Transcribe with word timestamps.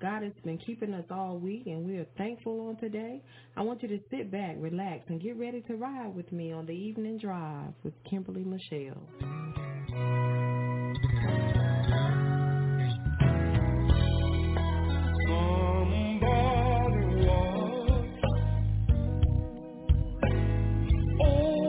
God 0.00 0.22
has 0.22 0.32
been 0.44 0.58
keeping 0.58 0.94
us 0.94 1.04
all 1.10 1.38
week, 1.38 1.64
and 1.66 1.84
we 1.84 1.96
are 1.96 2.06
thankful 2.16 2.68
on 2.68 2.76
today. 2.76 3.20
I 3.56 3.62
want 3.62 3.82
you 3.82 3.88
to 3.88 3.98
sit 4.10 4.30
back, 4.30 4.54
relax, 4.58 5.04
and 5.08 5.20
get 5.20 5.36
ready 5.36 5.60
to 5.62 5.74
ride 5.74 6.14
with 6.14 6.30
me 6.30 6.52
on 6.52 6.66
the 6.66 6.72
evening 6.72 7.18
drive 7.18 7.72
with 7.82 7.94
Kimberly 8.08 8.44
Michelle. 8.44 9.02
Somebody 15.26 17.18
was. 17.26 18.08
Oh. 21.22 21.67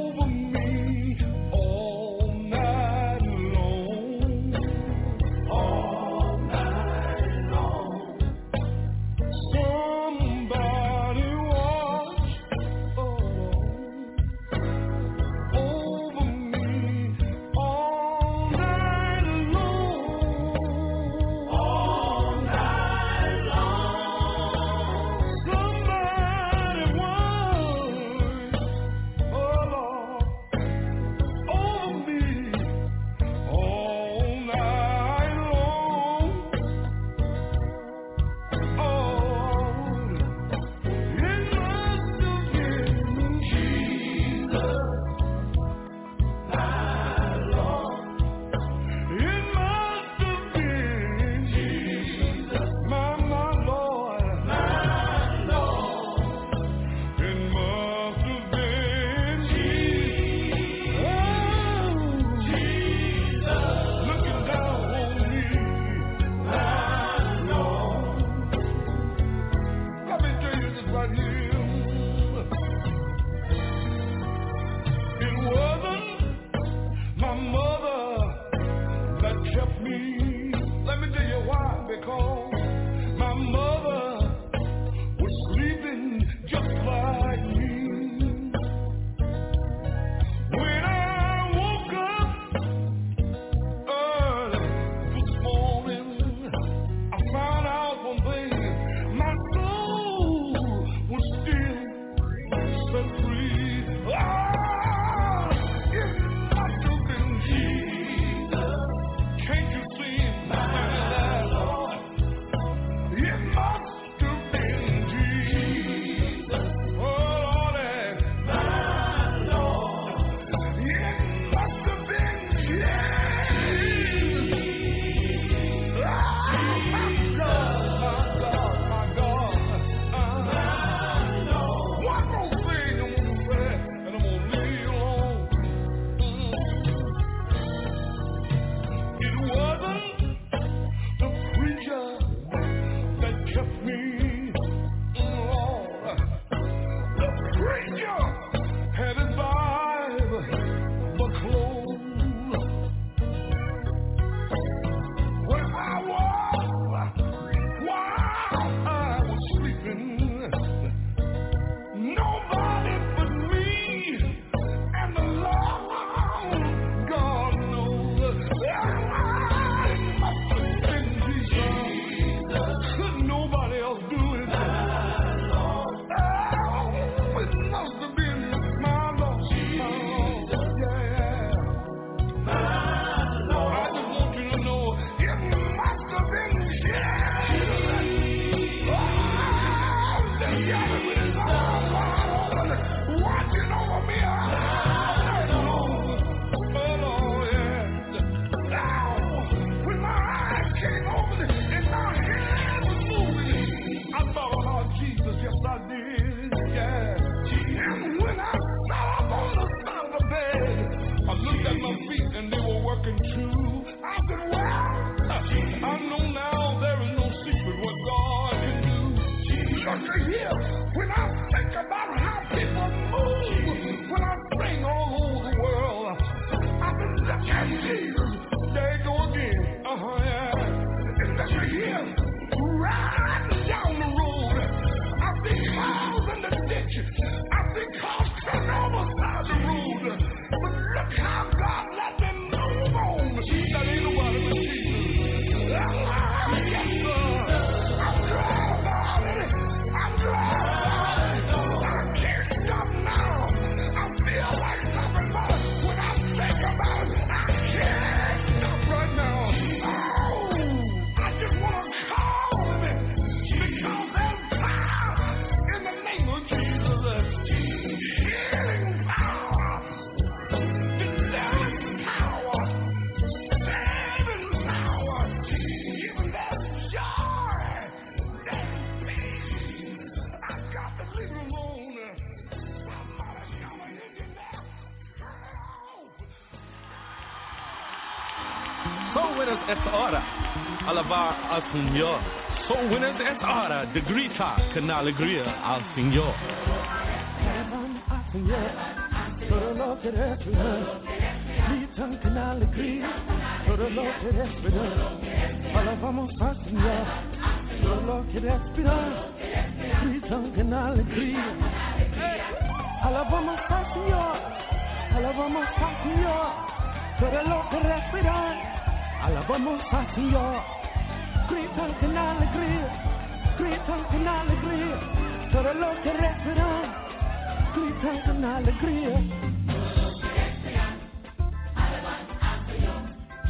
Al 291.59 291.71
Señor. 291.71 292.19
Soul 292.67 292.91
winners, 292.91 293.19
esta 293.19 293.63
hora. 293.63 293.85
De 293.85 294.01
grita 294.01 294.55
con 294.73 294.89
alegría 294.89 295.43
al 295.63 295.83
Señor. 295.95 296.33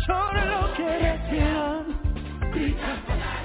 Todo 0.08 0.46
lo 0.46 0.74
que 0.74 1.00
respiran, 1.00 1.86
gritan 2.51 3.00
con. 3.06 3.39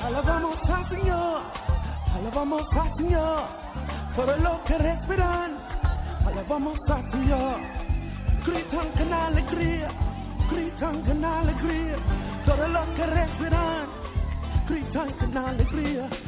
Alabamos 0.00 0.58
al 0.68 0.88
Señor, 0.90 1.42
alabamos 2.14 2.66
lo 4.36 4.64
que 4.64 4.78
respiran, 4.78 5.56
alabamos 6.26 6.78
al 6.88 7.10
Señor. 7.10 7.60
Gritan 8.46 8.88
con 8.90 9.12
alegría, 9.12 9.88
gritan 10.50 11.02
con 11.02 11.24
alegría, 11.24 11.96
todo 12.44 12.68
lo 12.68 12.94
que 12.94 13.06
respiran, 13.06 13.86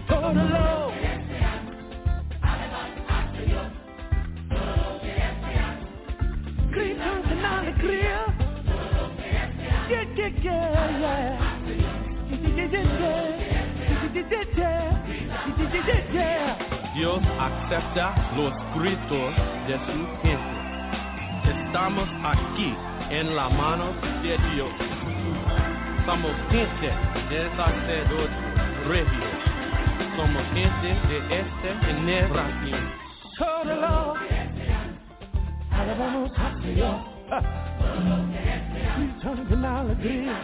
todo 0.09 0.35
de 19.67 19.75
su 19.79 20.07
gente. 20.23 20.57
Estamos 21.67 22.09
aquí 22.25 22.75
en 23.11 23.35
la 23.35 23.49
mano 23.49 23.87
de 24.23 24.39
Dios. 24.55 24.96
Somos 26.07 26.31
gente 26.51 26.89
de 27.29 27.51
sacerdote 27.57 28.31
regio. 28.87 29.29
Somos 30.17 30.45
gente 30.55 30.95
de 31.09 31.19
esta 31.41 31.85
generación. 31.85 32.93
Todo 33.37 34.15
alabamos 35.73 36.31
a 36.39 36.55
Dios. 36.61 36.97
Gritan 38.97 39.47
con 39.47 39.65
alegría. 39.65 40.37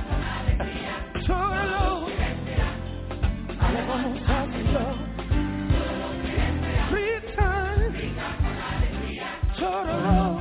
Todo 1.24 2.08
alabamos 3.60 4.18
a 4.28 4.46
Dios. 4.46 4.96
Gritan, 6.90 7.78
todo 9.56 10.40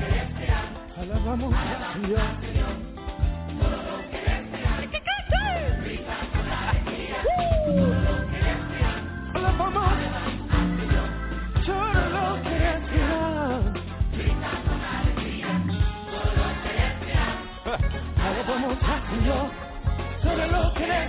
alabamos 0.99 1.53
a 1.53 1.97
Dios. 2.07 2.61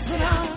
Todo 0.07 0.39
lo 0.39 0.52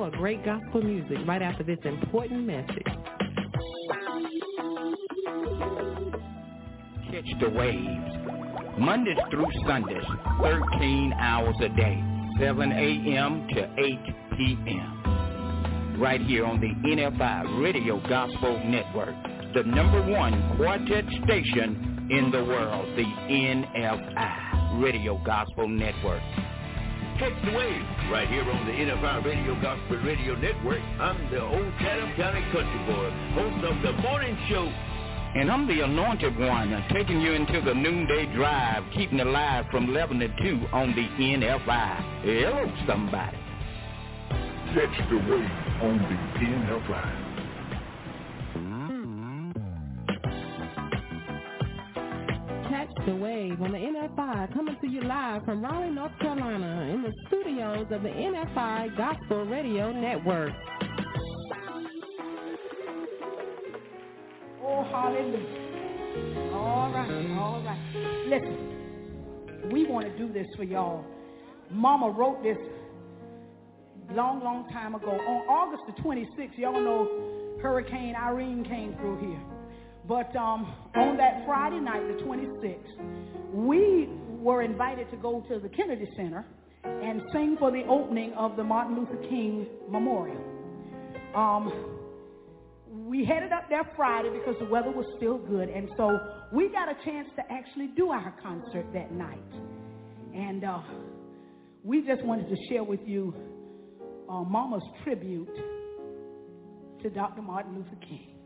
more 0.00 0.10
great 0.12 0.42
gospel 0.46 0.80
music 0.80 1.18
right 1.26 1.42
after 1.42 1.62
this 1.62 1.78
important 1.84 2.46
message. 2.46 2.86
Catch 7.10 7.28
the 7.38 7.50
waves. 7.50 8.78
Mondays 8.78 9.18
through 9.30 9.50
Sundays, 9.66 10.02
13 10.40 11.12
hours 11.18 11.54
a 11.60 11.68
day, 11.76 12.02
7 12.38 12.72
a.m. 12.72 13.46
to 13.48 13.74
8 13.76 13.98
p.m. 14.38 15.98
Right 16.00 16.22
here 16.22 16.46
on 16.46 16.62
the 16.62 16.72
NFI 16.88 17.62
Radio 17.62 18.00
Gospel 18.08 18.58
Network, 18.64 19.14
the 19.52 19.64
number 19.64 20.00
one 20.10 20.56
quartet 20.56 21.04
station 21.24 22.08
in 22.10 22.30
the 22.30 22.42
world, 22.42 22.96
the 22.96 23.02
NFI 23.04 24.82
Radio 24.82 25.22
Gospel 25.26 25.68
Network. 25.68 26.22
Catch 27.20 27.44
the 27.44 27.52
wave 27.52 27.82
right 28.10 28.26
here 28.28 28.50
on 28.50 28.64
the 28.64 28.72
NFI 28.72 29.22
Radio 29.26 29.54
Gospel 29.60 29.98
Radio 29.98 30.34
Network. 30.36 30.80
I'm 30.98 31.30
the 31.30 31.42
old 31.42 31.70
Chatham 31.78 32.16
County 32.16 32.40
Country 32.50 32.80
Boy, 32.86 33.10
host 33.34 33.62
of 33.62 33.82
the 33.82 33.92
morning 34.00 34.38
show. 34.48 34.64
And 35.38 35.52
I'm 35.52 35.68
the 35.68 35.82
anointed 35.84 36.38
one, 36.38 36.82
taking 36.90 37.20
you 37.20 37.32
into 37.32 37.60
the 37.60 37.74
noonday 37.74 38.34
drive, 38.34 38.84
keeping 38.94 39.18
it 39.18 39.26
live 39.26 39.66
from 39.70 39.90
11 39.90 40.18
to 40.20 40.28
2 40.28 40.66
on 40.72 40.94
the 40.94 41.06
NFI. 41.22 42.22
Hello, 42.22 42.72
somebody. 42.88 43.36
Catch 44.72 45.10
the 45.10 45.16
wave 45.16 45.50
on 45.82 45.98
the 45.98 46.46
NFI. 46.46 47.19
The 53.06 53.14
wave 53.14 53.60
on 53.62 53.72
the 53.72 53.78
NFI 53.78 54.52
coming 54.52 54.76
to 54.80 54.86
you 54.86 55.02
live 55.02 55.44
from 55.44 55.64
Raleigh, 55.64 55.90
North 55.90 56.12
Carolina 56.20 56.92
in 56.92 57.02
the 57.02 57.12
studios 57.28 57.86
of 57.90 58.02
the 58.02 58.08
NFI 58.08 58.96
Gospel 58.96 59.46
Radio 59.46 59.90
Network. 59.90 60.52
Oh, 64.62 64.84
hallelujah. 64.90 66.52
All 66.52 66.92
right, 66.92 67.38
all 67.38 67.62
right. 67.64 68.26
Listen, 68.28 69.70
we 69.72 69.86
want 69.86 70.06
to 70.06 70.18
do 70.18 70.32
this 70.32 70.46
for 70.56 70.64
y'all. 70.64 71.04
Mama 71.70 72.10
wrote 72.10 72.42
this 72.42 72.58
long, 74.12 74.42
long 74.44 74.68
time 74.72 74.94
ago. 74.94 75.10
On 75.10 75.48
August 75.48 75.82
the 75.86 76.02
26th, 76.02 76.58
y'all 76.58 76.80
know 76.80 77.58
Hurricane 77.62 78.14
Irene 78.14 78.64
came 78.64 78.94
through 78.96 79.20
here. 79.20 79.59
But 80.10 80.34
um, 80.34 80.74
on 80.96 81.16
that 81.18 81.46
Friday 81.46 81.78
night, 81.78 82.02
the 82.08 82.24
26th, 82.24 83.54
we 83.54 84.08
were 84.40 84.62
invited 84.62 85.08
to 85.12 85.16
go 85.16 85.40
to 85.48 85.60
the 85.60 85.68
Kennedy 85.68 86.08
Center 86.16 86.44
and 86.82 87.22
sing 87.32 87.54
for 87.60 87.70
the 87.70 87.84
opening 87.88 88.32
of 88.32 88.56
the 88.56 88.64
Martin 88.64 88.96
Luther 88.96 89.22
King 89.28 89.68
Memorial. 89.88 90.42
Um, 91.36 91.72
we 92.90 93.24
headed 93.24 93.52
up 93.52 93.68
there 93.68 93.88
Friday 93.94 94.30
because 94.30 94.56
the 94.58 94.66
weather 94.66 94.90
was 94.90 95.06
still 95.16 95.38
good, 95.38 95.68
and 95.68 95.88
so 95.96 96.18
we 96.52 96.70
got 96.70 96.88
a 96.88 96.96
chance 97.04 97.28
to 97.36 97.42
actually 97.48 97.86
do 97.96 98.10
our 98.10 98.34
concert 98.42 98.86
that 98.92 99.12
night. 99.12 99.38
And 100.34 100.64
uh, 100.64 100.80
we 101.84 102.04
just 102.04 102.24
wanted 102.24 102.48
to 102.48 102.56
share 102.68 102.82
with 102.82 103.06
you 103.06 103.32
uh, 104.28 104.42
Mama's 104.42 104.82
tribute 105.04 105.54
to 107.00 107.10
Dr. 107.10 107.42
Martin 107.42 107.76
Luther 107.76 108.04
King. 108.08 108.39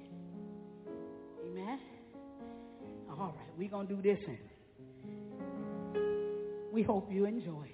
All 3.18 3.26
right, 3.26 3.34
we're 3.56 3.68
going 3.68 3.86
to 3.86 3.94
do 3.94 4.02
this, 4.02 4.18
and 4.26 4.38
we 6.72 6.82
hope 6.82 7.12
you 7.12 7.26
enjoy 7.26 7.73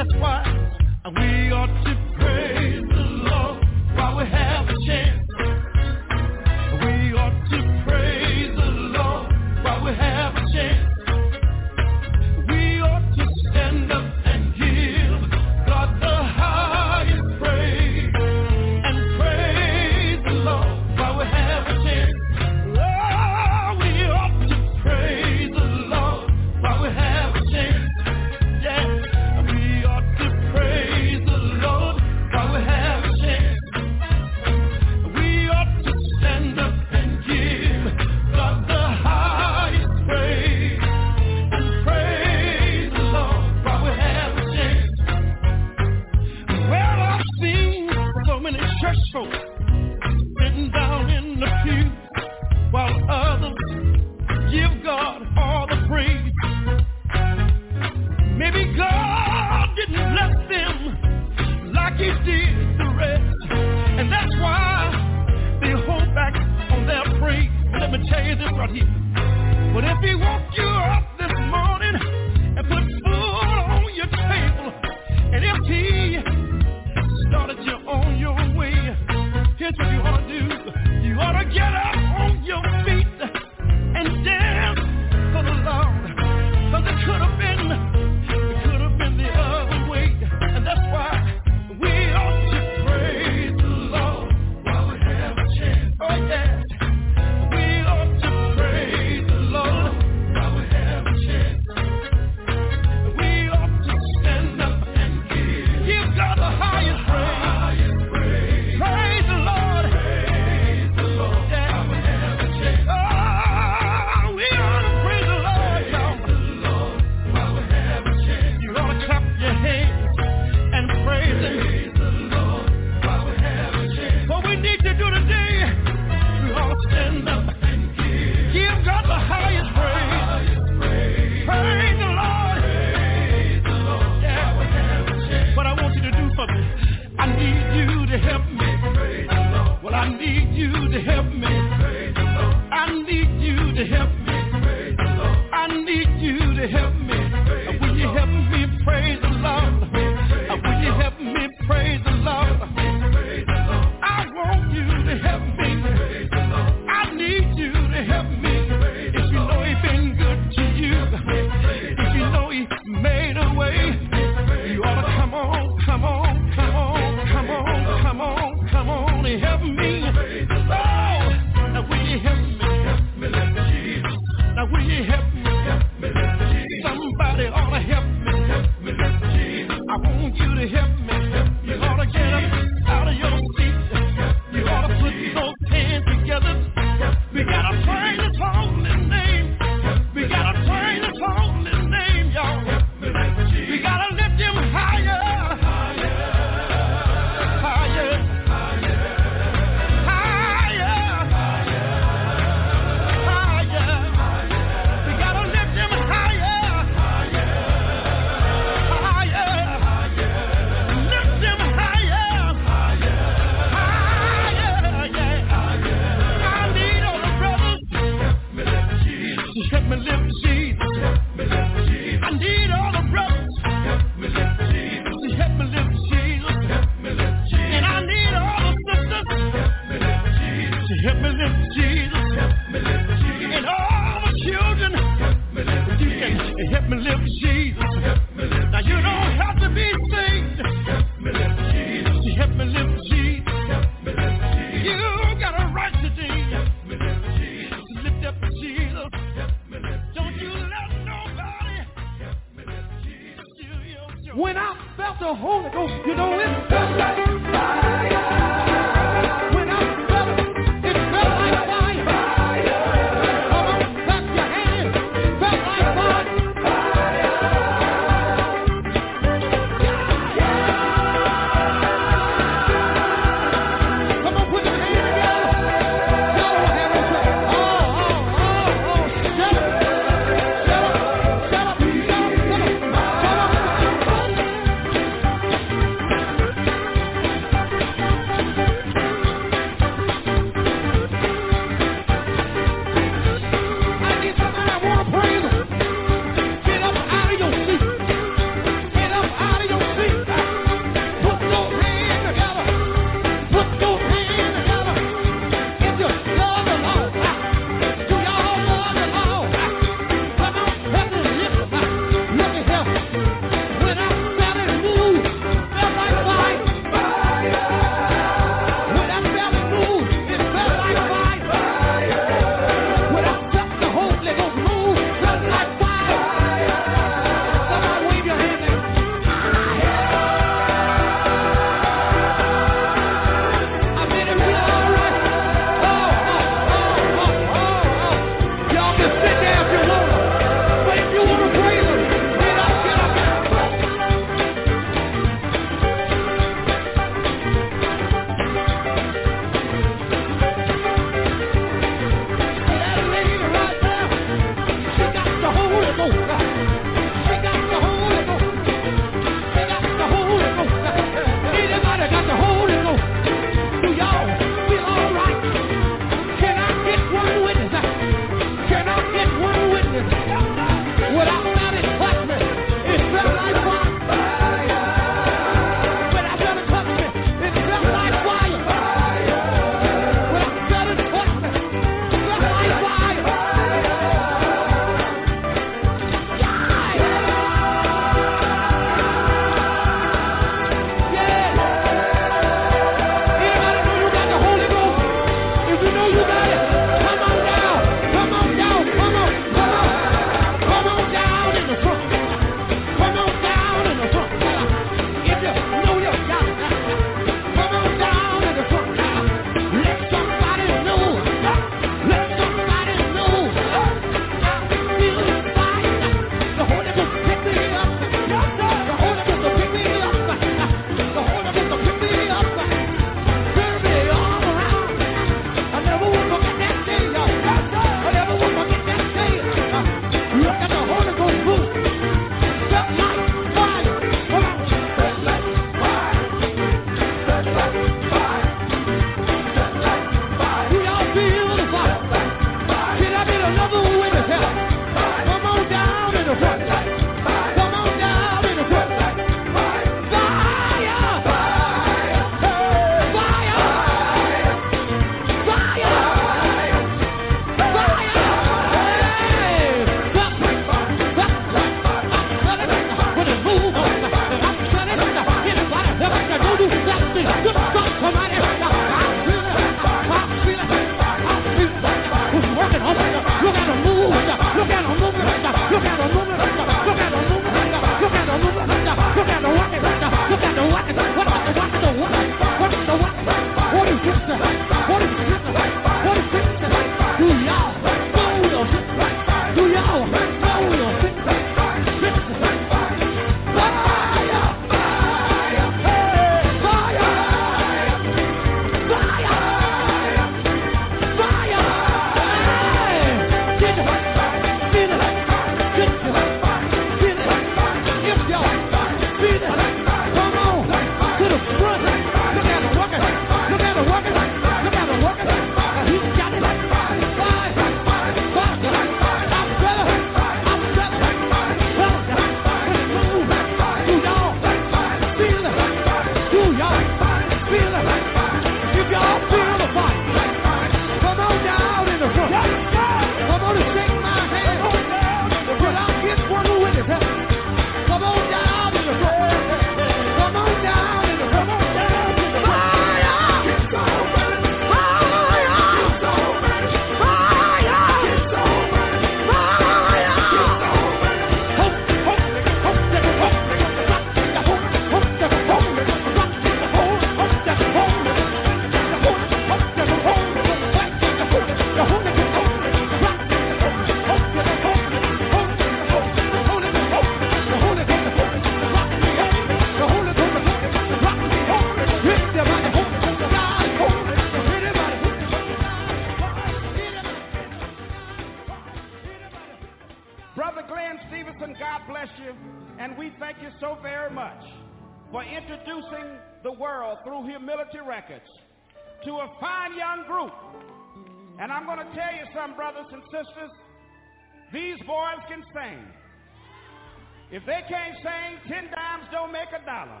If 597.42 597.46
they 597.46 597.62
can't 597.68 597.96
sing, 597.96 598.38
ten 598.46 598.70
dimes 598.70 599.02
don't 599.10 599.32
make 599.32 599.48
a 599.48 599.66
dollar. 599.66 600.00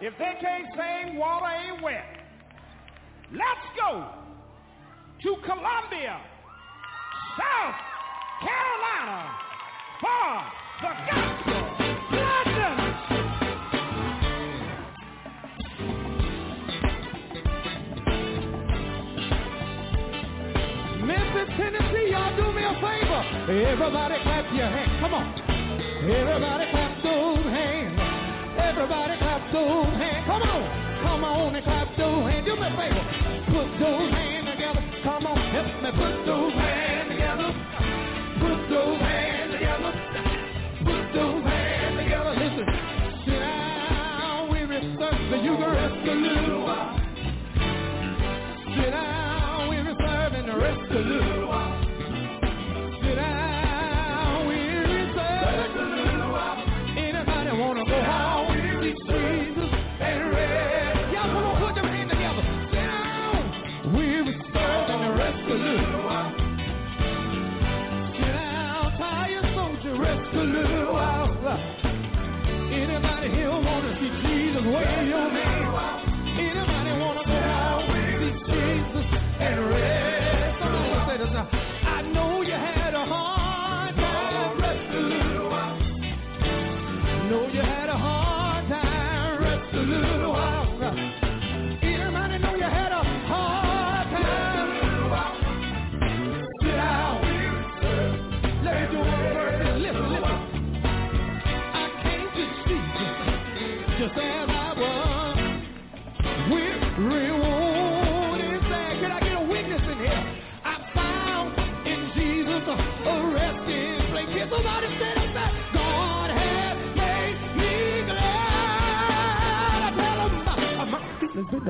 If 0.00 0.16
they 0.18 0.34
can't 0.40 0.66
sing, 0.76 1.16
water 1.18 1.46
ain't 1.46 1.82
wet. 1.82 2.04
Let's 3.32 3.66
go 3.76 4.06
to 5.22 5.36
Columbia, 5.42 6.20
South 7.36 7.74
Carolina, 8.38 9.34
for 10.00 10.44
the 10.80 10.92
gospel. 11.10 11.62
Memphis, 21.04 21.54
Tennessee, 21.56 22.10
y'all 22.12 22.36
do 22.36 22.52
me 22.52 22.62
a 22.62 22.74
favor. 22.74 23.22
Everybody 23.72 24.14
clap 24.22 24.54
your 24.54 24.68
hands. 24.68 25.00
Come 25.00 25.14
on. 25.14 25.55
Everybody 26.06 26.70
clap 26.70 27.02
those 27.02 27.44
hands. 27.50 27.98
Everybody 28.62 29.18
clap 29.18 29.52
those 29.52 29.90
hands. 29.98 30.26
Come 30.26 30.42
on. 30.42 31.02
Come 31.02 31.24
on 31.24 31.56
and 31.56 31.64
clap 31.64 31.88
those 31.98 32.30
hands. 32.30 32.46
Do 32.46 32.54
me 32.54 32.62
a 32.62 32.70
favor. 32.78 33.04
Put 33.50 33.68
those 33.82 34.10
hands 34.14 34.46
together. 34.46 34.82
Come 35.02 35.26
on. 35.26 35.36
Help 35.50 35.82
me 35.82 35.90
put 35.90 36.26
those 36.26 36.45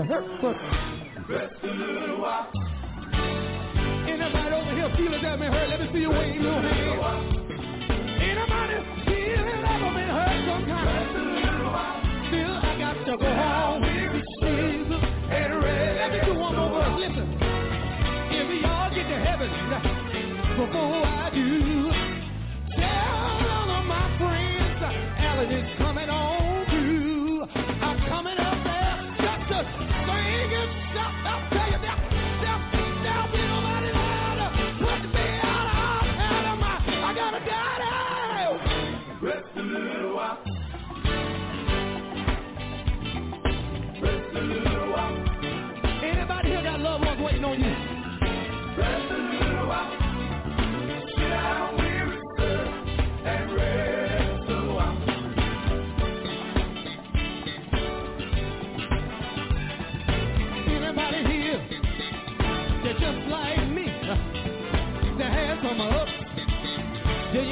Rest 0.09 1.53
a 1.63 1.67
little 1.67 2.21
while. 2.21 2.53
Anybody 4.07 4.55
over 4.55 4.75
here 4.75 4.93
feeling 4.97 5.23
that, 5.23 5.39
man? 5.41 5.53
Hurt? 5.53 5.69
Let 5.69 5.81
me 5.81 5.89
see 5.93 5.99
you 5.99 6.11
wave 6.11 6.41
your 6.41 6.53
hand. 6.53 7.36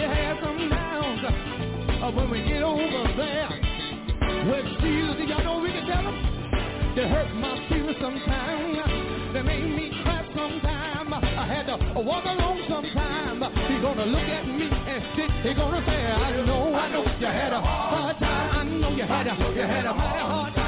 you 0.04 0.36
some 0.42 0.68
downs, 0.68 1.20
uh, 2.02 2.10
when 2.12 2.30
we 2.30 2.42
get 2.44 2.62
over 2.62 3.14
there. 3.16 3.48
Y'all 5.24 5.42
know 5.42 5.60
we 5.60 5.72
can 5.72 5.86
tell 5.86 6.02
them. 6.04 6.94
They 6.94 7.08
hurt 7.08 7.34
my 7.34 7.56
feelings 7.68 7.96
sometimes. 8.00 9.32
They 9.32 9.42
made 9.42 9.64
me 9.64 9.90
cry 10.02 10.22
sometimes. 10.36 11.12
I 11.12 11.46
had 11.46 11.66
to 11.66 12.00
walk 12.00 12.24
alone 12.24 12.62
sometimes. 12.68 13.42
He's 13.68 13.80
gonna 13.80 14.06
look 14.06 14.20
at 14.20 14.46
me 14.46 14.68
and 14.68 15.02
sit. 15.16 15.30
He's 15.42 15.56
gonna 15.56 15.82
say, 15.86 16.06
I 16.06 16.42
know, 16.44 16.74
I 16.74 16.88
know 16.92 17.04
you 17.18 17.26
had 17.26 17.52
a 17.52 17.60
hard 17.60 18.18
time. 18.18 18.50
I 18.58 18.64
know 18.64 18.90
you 18.90 19.02
had 19.04 19.26
a, 19.26 19.54
you 19.54 19.62
had 19.62 19.86
a 19.86 19.92
hard 19.94 20.54
time. 20.54 20.63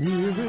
You 0.00 0.39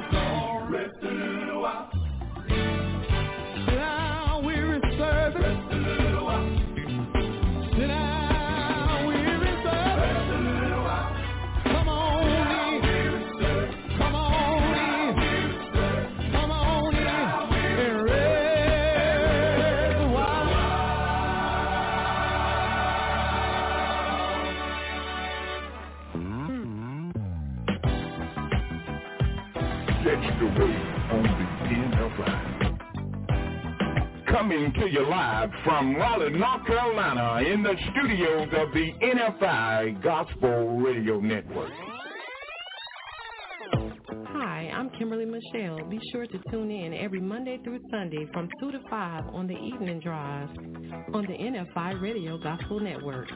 coming 34.42 34.74
to 34.74 34.90
you 34.90 35.08
live 35.08 35.52
from 35.64 35.96
Raleigh, 35.96 36.32
North 36.32 36.66
Carolina, 36.66 37.48
in 37.48 37.62
the 37.62 37.76
studios 37.92 38.48
of 38.58 38.74
the 38.74 38.92
NFI 39.00 40.02
Gospel 40.02 40.80
Radio 40.80 41.20
Network. 41.20 41.72
Hi, 44.30 44.72
I'm 44.74 44.90
Kimberly 44.98 45.26
Michelle. 45.26 45.88
Be 45.88 46.00
sure 46.12 46.26
to 46.26 46.40
tune 46.50 46.72
in 46.72 46.92
every 46.92 47.22
Monday 47.22 47.60
through 47.64 47.82
Sunday 47.92 48.26
from 48.34 48.50
2 48.60 48.72
to 48.72 48.80
5 48.90 49.26
on 49.28 49.46
the 49.46 49.54
evening 49.54 50.00
drive 50.00 50.50
on 51.14 51.28
the 51.28 51.38
NFI 51.38 52.02
Radio 52.02 52.40
Gospel 52.40 52.80
Network. 52.80 53.30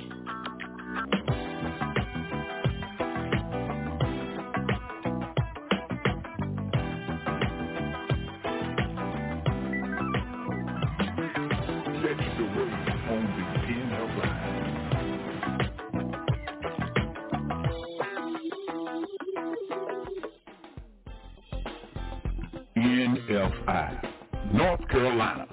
NFI, 23.30 24.54
North 24.54 24.88
Carolina, 24.90 25.48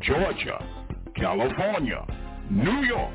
Georgia, 0.00 0.58
California, 1.16 2.04
New 2.50 2.84
York, 2.86 3.14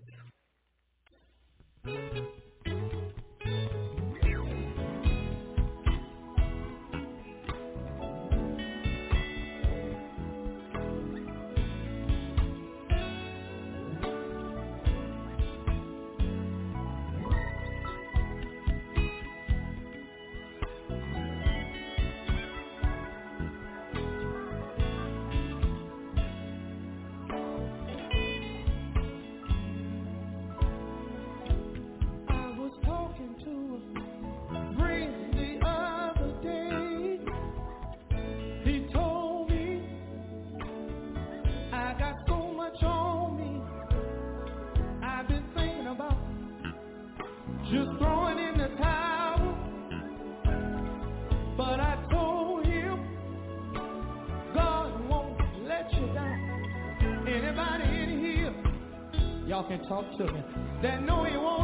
talk 59.88 60.09
to 60.11 60.17
children 60.17 60.43
They 60.81 60.97
know 60.99 61.23
He 61.23 61.38
won't. 61.38 61.54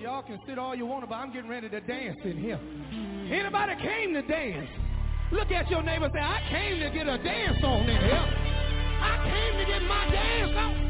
Y'all 0.00 0.22
can 0.22 0.40
sit 0.46 0.58
all 0.58 0.74
you 0.74 0.86
want, 0.86 1.08
but 1.08 1.14
I'm 1.14 1.32
getting 1.32 1.48
ready 1.50 1.68
to 1.68 1.80
dance 1.80 2.18
in 2.24 2.38
here. 2.38 2.60
Anybody 3.32 3.74
came 3.80 4.12
to 4.14 4.22
dance? 4.22 4.68
Look 5.32 5.50
at 5.50 5.70
your 5.70 5.82
neighbor 5.82 6.04
and 6.04 6.14
say, 6.14 6.20
I 6.20 6.40
came 6.50 6.80
to 6.80 6.90
get 6.90 7.08
a 7.08 7.18
dance 7.18 7.58
on 7.62 7.82
in 7.82 8.00
here. 8.00 8.26
I 9.00 9.24
came 9.24 9.58
to 9.58 9.72
get 9.72 9.82
my 9.88 10.10
dance 10.10 10.52
on. 10.56 10.85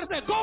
Look 0.00 0.12
at 0.12 0.22
somebody 0.26 0.37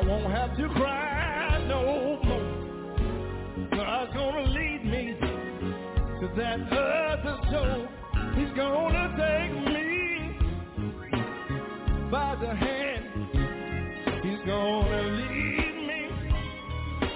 I 0.00 0.02
won't 0.06 0.32
have 0.32 0.56
to 0.56 0.68
cry 0.68 1.62
no 1.68 2.18
more. 2.24 3.68
God's 3.70 4.14
gonna 4.14 4.46
to 4.52 4.69
that 6.40 6.60
other 6.72 7.36
soul. 7.50 7.86
He's 8.34 8.52
gonna 8.56 9.06
take 9.20 9.52
me 9.74 10.38
by 12.10 12.34
the 12.40 12.54
hand. 12.54 13.04
He's 14.22 14.40
gonna 14.46 15.02
lead 15.02 15.76
me 15.90 16.08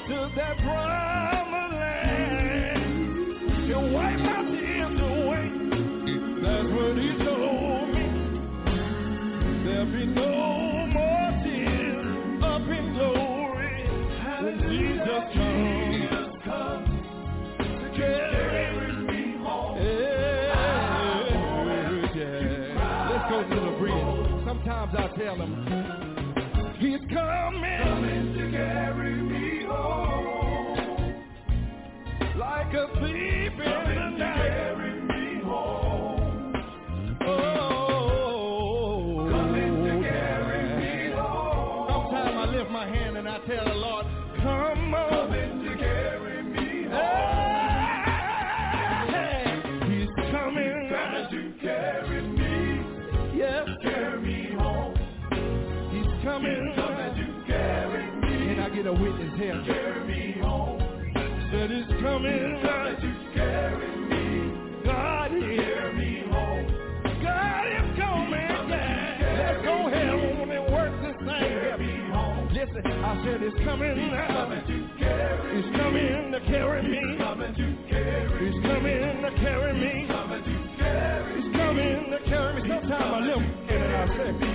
to 0.09 0.30
that 0.36 0.59
promised 0.59 1.03
witness 59.39 59.66
here? 59.66 59.74
Carry 59.74 60.06
me 60.06 60.40
home. 60.40 60.81
Said 61.51 61.70
he's 61.70 61.86
coming, 62.02 62.61
coming 62.62 62.97
to 63.01 63.11
carry 63.35 63.97
me. 64.09 64.85
God 64.85 65.32
is 65.35 65.43
carry 65.43 65.94
me 65.94 66.31
home. 66.31 66.66
God 67.23 67.66
is 67.66 67.98
coming. 67.98 68.70
Let's 68.70 69.62
go 69.65 69.89
ahead 69.89 70.09
on 70.09 70.51
and 70.51 70.73
work 70.73 70.93
this 71.02 71.16
thing. 71.19 71.27
Carry 71.27 71.86
me 71.86 72.12
home. 72.12 72.48
Listen, 72.48 72.86
I 72.86 73.24
said 73.24 73.43
it's 73.43 73.56
coming. 73.65 73.94
He's 73.94 74.11
coming 74.28 74.62
to 74.66 74.98
carry 74.98 75.62
He's 75.62 75.77
coming 75.77 76.32
to 76.32 76.40
carry 76.47 76.82
me. 76.82 76.98
He's 76.98 77.19
coming 77.19 77.55
to 77.55 77.66
carry 77.90 78.51
He's 78.51 78.62
coming 78.62 79.23
to 79.23 79.31
carry 79.40 79.73
me. 79.74 80.06
Coming 80.09 80.43
to 80.43 80.55
carry 80.78 81.43
He's 81.43 81.52
coming 81.56 82.11
to 82.11 82.19
carry 82.28 82.62
me. 82.62 82.69
Sometimes 82.69 82.93
I 82.93 83.20
live 83.20 83.43
and 83.69 83.94
I 83.94 84.06
say, 84.16 84.53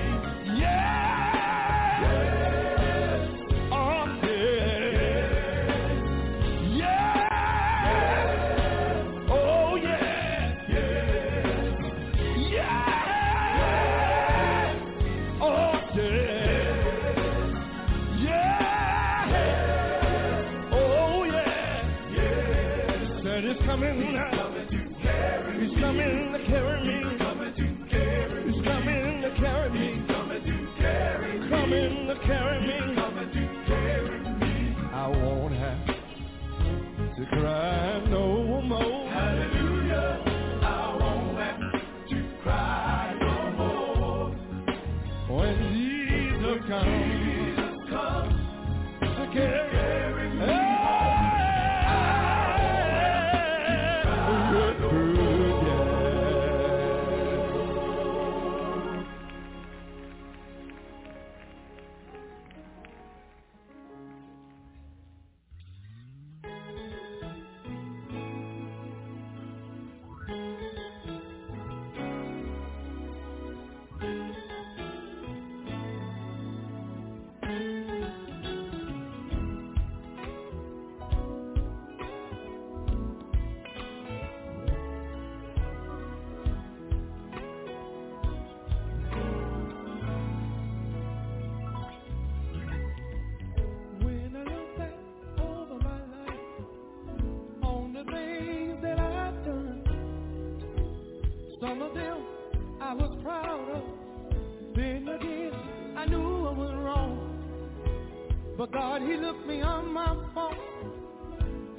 But 108.59 108.73
God, 108.73 109.01
he 109.03 109.15
looked 109.15 109.47
me 109.47 109.61
on 109.61 109.93
my 109.93 110.13
fault, 110.33 110.53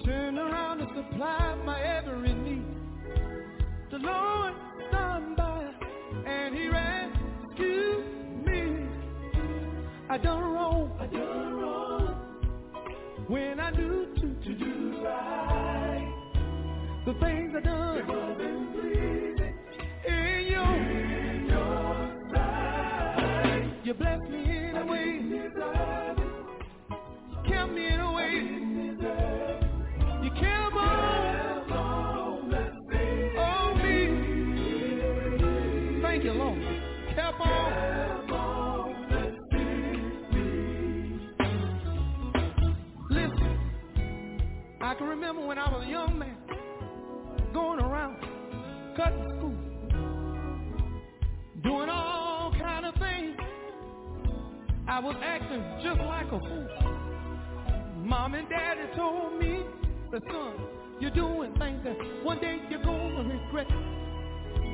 turned 0.02 0.38
around 0.38 0.80
and 0.80 0.88
supplied 0.96 1.62
my 1.62 1.78
every 1.78 2.32
need. 2.32 2.64
The 3.90 3.98
Lord 3.98 4.54
stood 4.88 5.36
by 5.36 5.74
and 6.24 6.54
he 6.54 6.68
rescued 6.68 8.46
me. 8.46 8.88
I 10.08 10.16
done 10.16 10.40
wrong. 10.40 10.96
I 10.98 11.06
done 11.08 11.52
wrong. 11.60 12.16
When 13.28 13.60
I 13.60 13.72
do 13.72 14.06
to, 14.14 14.34
to 14.42 14.54
do 14.54 15.02
right. 15.04 16.14
The 17.04 17.12
things 17.12 17.52
I 17.58 17.60
done. 17.60 18.08
wasn't. 18.08 19.40
In 20.08 20.46
your, 20.48 20.76
in 20.76 21.46
your 21.46 22.30
sight. 22.32 23.70
You 23.84 23.92
bless 23.92 24.20
me 24.30 24.49
can 45.00 45.08
remember 45.08 45.46
when 45.46 45.58
I 45.58 45.66
was 45.72 45.86
a 45.86 45.90
young 45.90 46.18
man 46.18 46.36
going 47.54 47.80
around 47.80 48.20
cutting 48.94 49.24
school, 49.38 49.56
doing 51.62 51.88
all 51.88 52.52
kind 52.52 52.84
of 52.84 52.92
things. 52.96 53.34
I 54.86 55.00
was 55.00 55.16
acting 55.24 55.64
just 55.82 56.00
like 56.00 56.26
a 56.26 56.38
fool. 56.38 56.68
Mom 58.04 58.34
and 58.34 58.46
daddy 58.50 58.94
told 58.94 59.40
me, 59.40 59.64
the 60.10 60.20
son, 60.30 60.66
you're 61.00 61.12
doing 61.12 61.54
things 61.54 61.80
that 61.82 61.96
one 62.22 62.38
day 62.38 62.58
you're 62.68 62.82
gonna 62.82 63.24
regret. 63.24 63.68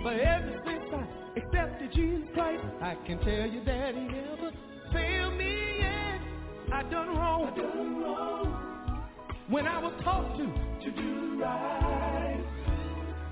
But 0.02 0.14
ever 0.14 0.60
since 0.66 0.92
I 0.92 1.38
accepted 1.38 1.92
Jesus 1.92 2.26
Christ, 2.34 2.64
I 2.82 2.96
can 3.06 3.20
tell 3.20 3.46
you 3.46 3.62
that 3.64 3.94
he 3.94 4.00
never 4.00 4.50
failed 4.92 5.38
me 5.38 5.78
yet. 5.78 6.20
I 6.72 6.82
done 6.82 7.14
wrong. 7.14 7.44
I 7.44 7.56
done 7.56 8.02
wrong. 8.02 8.65
When 9.48 9.64
I 9.68 9.78
was 9.78 9.92
taught 10.02 10.36
to, 10.38 10.44
to 10.44 10.90
do 10.90 11.40
right, 11.40 12.44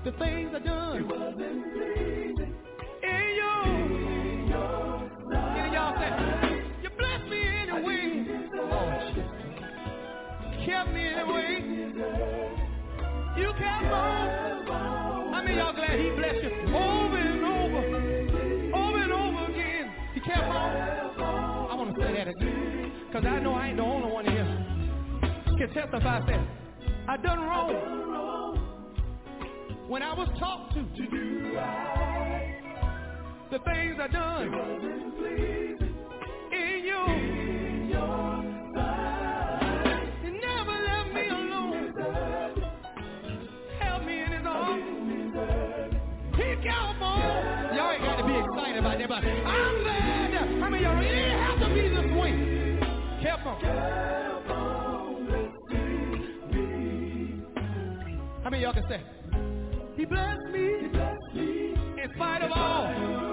the 0.05 0.11
things 0.13 0.49
I 0.55 0.59
done, 0.59 0.97
it 0.97 1.07
wasn't 1.07 1.73
pleasing. 1.73 2.55
In 3.03 3.35
your, 3.35 3.63
in 3.67 4.47
your 4.47 5.11
sight. 5.29 5.73
y'all 5.73 5.93
say, 5.99 6.09
you 6.83 6.89
blessed 6.97 7.29
me 7.29 7.41
anyway. 7.45 8.25
Oh, 8.55 9.11
shit. 9.13 9.27
Kept 10.65 10.93
me 10.93 11.05
anyway. 11.05 11.59
You 13.37 13.51
kept 13.59 13.91
on. 13.91 15.33
I 15.33 15.45
mean, 15.45 15.57
y'all 15.57 15.73
glad 15.73 15.99
he 15.99 16.11
blessed 16.11 16.43
you 16.45 16.75
over 16.75 17.17
and 17.17 17.43
over, 17.43 17.83
over 18.73 18.99
and 19.03 19.11
over 19.11 19.51
again. 19.51 19.91
He 20.13 20.21
kept 20.21 20.43
on. 20.43 20.71
I 21.19 21.75
want 21.75 21.93
to 21.93 22.01
say 22.01 22.13
that 22.13 22.29
again, 22.29 22.91
because 23.07 23.25
I 23.27 23.39
know 23.41 23.53
I 23.53 23.67
ain't 23.67 23.75
the 23.75 23.83
only 23.83 23.94
one 23.94 23.94
here. 23.94 23.94
Can 25.65 25.73
testify 25.73 26.19
that 26.27 26.47
I 27.07 27.17
done 27.17 27.39
wrong 27.39 28.57
when 29.87 30.03
I 30.03 30.13
was 30.13 30.27
taught 30.37 30.69
to, 30.75 30.83
to 30.83 31.07
do 31.09 31.55
right. 31.55 32.61
The 33.49 33.57
things 33.59 33.97
I 33.99 34.07
done 34.07 34.53
in 36.51 36.85
you. 36.85 37.05
In 37.07 37.89
your 37.89 38.43
sight. 38.75 40.07
He 40.21 40.29
never 40.29 40.75
left 40.85 41.09
me 41.15 41.29
alone. 41.29 41.93
Help 43.79 44.03
me 44.05 44.21
in 44.21 44.31
his 44.33 44.45
arms. 44.45 44.83
He 46.35 46.43
on. 46.69 47.75
Y'all 47.75 47.91
ain't 47.91 48.03
got 48.03 48.17
to 48.17 48.23
be 48.23 48.35
excited 48.37 48.77
about 48.77 48.99
that, 48.99 49.09
but 49.09 49.23
I'm 49.25 49.81
glad. 49.81 50.35
I 50.63 50.69
mean, 50.69 50.81
y'all 50.83 50.99
really 50.99 51.31
have 51.31 51.59
to 51.59 51.67
be 51.73 51.89
this 51.89 52.11
way. 52.19 52.33
Kept 53.23 54.14
y'all 58.65 58.73
can 58.73 58.87
say? 58.89 59.01
He 59.95 60.05
blessed 60.05 60.47
me. 60.51 60.79
He 60.81 60.87
blessed 60.87 61.35
me. 61.35 61.75
In 62.01 62.11
spite 62.15 62.41
of 62.41 62.51
all. 62.51 63.24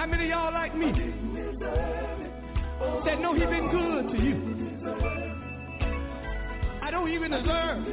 How 0.00 0.06
many 0.06 0.24
of 0.24 0.30
y'all 0.30 0.50
like 0.50 0.74
me? 0.74 0.92
That 3.04 3.20
know 3.20 3.34
he 3.34 3.44
been 3.44 3.68
good 3.70 4.08
to 4.08 4.16
you. 4.24 4.34
I 6.80 6.90
don't 6.90 7.10
even 7.12 7.30
deserve 7.30 7.84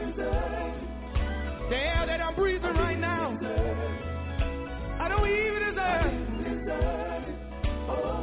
the 1.69 1.75
air 1.75 2.05
that 2.07 2.21
I'm 2.21 2.33
breathing 2.33 2.77
right 2.77 2.97
now. 2.97 3.37
I 5.01 5.09
don't 5.09 5.27
even 5.27 5.59
deserve 5.67 6.13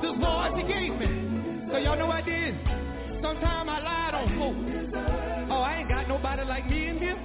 this 0.01 0.17
voice 0.17 0.55
he 0.57 0.63
gave 0.63 0.99
me. 0.99 1.69
So 1.71 1.77
y'all 1.77 1.99
know 1.99 2.11
I 2.11 2.23
did. 2.23 2.55
Sometimes 3.21 3.69
I 3.69 3.81
lied 3.85 4.15
on 4.15 4.29
folks. 4.39 4.97
Oh, 5.51 5.61
I 5.61 5.81
ain't 5.81 5.91
got 5.91 6.09
nobody 6.09 6.43
like 6.45 6.67
me 6.71 6.89
in 6.89 6.99
here. 6.99 7.19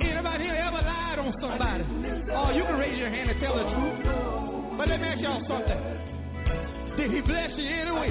Anybody 0.00 0.44
here 0.44 0.54
ever 0.54 0.82
lied 0.82 1.20
on 1.20 1.32
somebody? 1.40 1.84
Oh, 2.34 2.50
you 2.50 2.64
can 2.64 2.76
raise 2.76 2.98
your 2.98 3.10
hand 3.10 3.30
and 3.30 3.40
tell 3.40 3.54
the 3.54 3.62
truth. 3.62 4.43
But 4.76 4.88
let 4.88 5.00
me 5.00 5.06
ask 5.06 5.20
y'all 5.20 5.42
something. 5.46 5.80
Did 6.96 7.10
he 7.12 7.20
bless 7.20 7.50
you 7.56 7.68
anyway? 7.70 8.10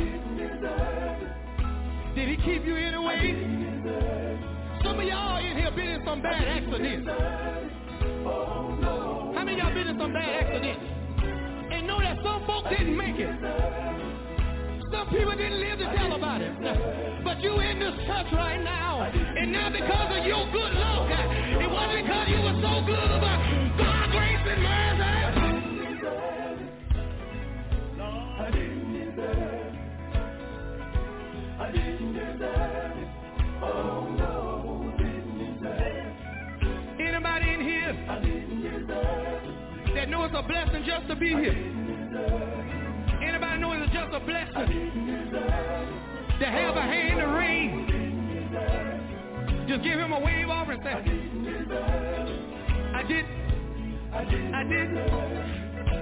Did 2.15 2.29
he 2.29 2.35
keep 2.37 2.65
you 2.65 2.75
anyway? 2.77 3.35
Some 4.83 4.99
of 4.99 5.05
y'all 5.05 5.43
in 5.43 5.57
here 5.57 5.71
been 5.71 5.87
in 5.87 6.05
some 6.05 6.21
bad 6.21 6.47
accidents. 6.47 7.09
How 8.23 9.43
many 9.43 9.57
y'all 9.57 9.73
been 9.73 9.87
in 9.87 9.99
some 9.99 10.13
bad 10.13 10.23
accidents? 10.23 10.83
And 11.71 11.87
know 11.87 11.99
that 11.99 12.17
some 12.23 12.45
folks 12.47 12.69
didn't 12.69 12.95
make 12.95 13.19
it. 13.19 13.33
Some 14.91 15.07
people 15.09 15.35
didn't 15.35 15.59
live 15.59 15.79
to 15.79 15.85
tell 15.97 16.15
about 16.15 16.41
it. 16.41 16.53
But 17.23 17.41
you 17.41 17.59
in 17.59 17.79
this 17.79 17.95
church 18.07 18.31
right 18.31 18.61
now. 18.63 19.03
And 19.03 19.51
now 19.51 19.69
because 19.69 20.15
of 20.15 20.25
your 20.25 20.45
good 20.51 20.73
luck. 20.79 21.09
It 21.11 21.69
wasn't 21.71 22.05
because 22.05 22.27
you 22.29 22.39
were 22.39 22.61
Deserve 38.23 39.63
that 39.95 40.09
know 40.09 40.23
it's 40.25 40.33
a 40.35 40.41
blessing 40.43 40.83
just 40.85 41.07
to 41.07 41.15
be 41.15 41.29
here? 41.29 41.53
Anybody 43.23 43.59
know 43.61 43.71
it's 43.73 43.93
just 43.93 44.13
a 44.13 44.19
blessing 44.19 45.29
to 46.39 46.45
have 46.45 46.75
a 46.75 46.81
hand 46.81 47.19
to 47.19 47.27
raise? 47.27 47.89
Just 49.69 49.83
give 49.83 49.99
him 49.99 50.11
a 50.11 50.19
wave 50.19 50.49
over 50.49 50.73
and 50.73 50.83
say, 50.83 50.93
I 52.93 53.03
did, 53.03 53.25
I 54.13 54.23
did, 54.25 54.53
I 54.53 54.63
did, 54.63 54.97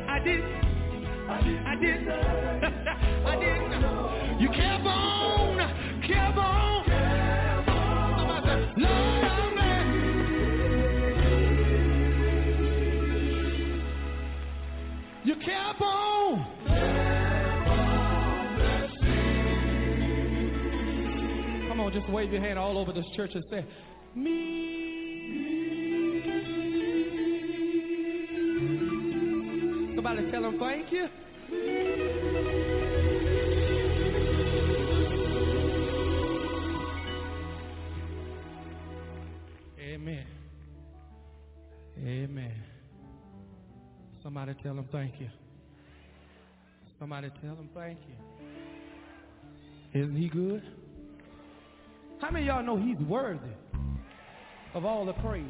I 0.10 0.20
did, 0.24 0.42
I 1.30 1.76
did, 1.82 2.08
I 3.28 3.36
did. 3.36 4.42
You 4.42 4.50
kept 4.50 4.86
on, 4.86 5.58
kept 6.08 6.38
on. 6.38 6.86
Somebody 8.18 8.48
say, 8.48 8.82
Lord, 8.82 9.11
You 15.24 15.36
kept 15.36 15.82
on. 15.82 16.46
Come 21.68 21.80
on, 21.80 21.94
just 21.94 22.10
wave 22.10 22.32
your 22.32 22.42
hand 22.42 22.58
all 22.58 22.78
over 22.78 22.92
this 22.92 23.06
church 23.16 23.32
and 23.36 23.44
say, 23.50 23.66
me. 24.16 24.72
Somebody 29.96 30.32
tell 30.32 30.42
them 30.42 30.58
thank 30.60 30.92
you. 30.92 31.08
Amen. 39.80 40.26
Amen. 42.00 42.71
Somebody 44.24 44.54
tell 44.62 44.74
him 44.74 44.88
thank 44.92 45.20
you. 45.20 45.30
Somebody 47.00 47.30
tell 47.42 47.56
him 47.56 47.70
thank 47.74 47.98
you. 48.08 48.16
Isn't 50.02 50.16
he 50.16 50.30
good? 50.30 50.64
How 52.20 52.30
many 52.30 52.48
of 52.48 52.56
y'all 52.56 52.64
know 52.64 52.78
he's 52.78 53.00
worthy 53.08 53.40
of 54.76 54.86
all 54.86 55.06
the 55.06 55.14
praise? 55.14 55.46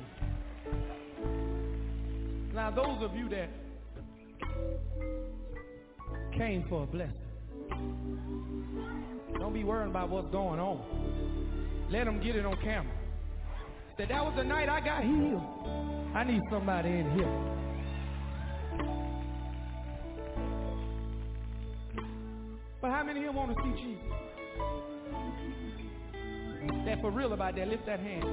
Now, 2.53 2.71
those 2.71 3.03
of 3.03 3.15
you 3.15 3.27
that 3.29 3.49
came 6.37 6.65
for 6.69 6.83
a 6.83 6.87
blessing, 6.87 7.13
don't 9.37 9.53
be 9.53 9.63
worrying 9.63 9.89
about 9.89 10.09
what's 10.09 10.31
going 10.31 10.59
on. 10.59 11.87
Let 11.91 12.05
them 12.05 12.21
get 12.23 12.37
it 12.37 12.45
on 12.45 12.55
camera. 12.61 12.95
Said 13.97 14.09
that 14.09 14.23
was 14.23 14.33
the 14.37 14.43
night 14.43 14.69
I 14.69 14.79
got 14.79 15.03
healed. 15.03 15.43
I 16.15 16.23
need 16.23 16.41
somebody 16.49 16.89
in 16.89 17.11
here. 17.11 17.51
But 22.81 22.89
how 22.89 23.03
many 23.03 23.19
of 23.19 23.25
you 23.25 23.31
want 23.31 23.55
to 23.55 23.63
see 23.63 23.73
Jesus? 23.83 24.03
That 26.85 26.99
for 26.99 27.11
real 27.11 27.33
about 27.33 27.55
that, 27.55 27.67
lift 27.67 27.85
that 27.85 27.99
hand. 27.99 28.25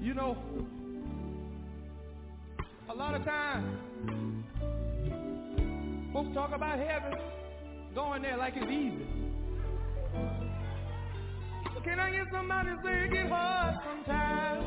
You 0.00 0.14
know, 0.14 0.38
a 2.88 2.94
lot 2.94 3.14
of 3.14 3.24
times, 3.24 3.78
folks 6.14 6.34
talk 6.34 6.52
about 6.54 6.78
heaven, 6.78 7.12
going 7.94 8.22
there 8.22 8.38
like 8.38 8.54
it's 8.56 8.70
easy. 8.70 9.06
But 11.74 11.84
can 11.84 12.00
I 12.00 12.10
get 12.10 12.26
somebody 12.32 12.70
say 12.82 13.04
it 13.04 13.12
get 13.12 13.28
hard 13.28 13.74
sometimes? 13.84 14.64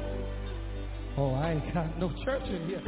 Oh, 1.18 1.34
I 1.34 1.54
ain't 1.54 1.74
got 1.74 2.00
no 2.00 2.12
church 2.24 2.48
in 2.50 2.68
here. 2.68 2.84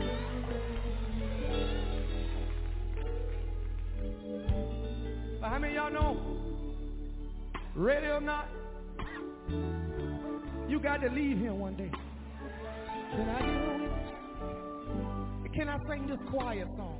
But 5.47 5.53
how 5.53 5.59
many 5.59 5.77
of 5.77 5.93
y'all 5.93 5.93
know, 5.93 6.17
ready 7.73 8.07
or 8.07 8.19
not, 8.19 8.49
you 10.67 10.77
got 10.77 10.99
to 10.99 11.09
leave 11.09 11.37
here 11.37 11.53
one 11.53 11.73
day. 11.77 11.89
Can 13.13 13.29
I 13.29 13.39
a 13.39 13.77
witness? 13.79 14.09
Can 15.55 15.69
I 15.69 15.79
sing 15.87 16.07
this 16.07 16.19
quiet 16.29 16.67
song? 16.75 16.99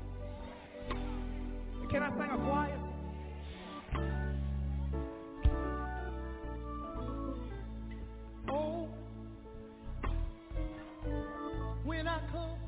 Can 1.91 2.03
I 2.03 2.10
sing 2.11 2.32
a 2.32 2.38
quiet? 2.48 2.80
Oh, 8.49 8.88
when 11.84 12.07
I 12.07 12.22
come. 12.32 12.66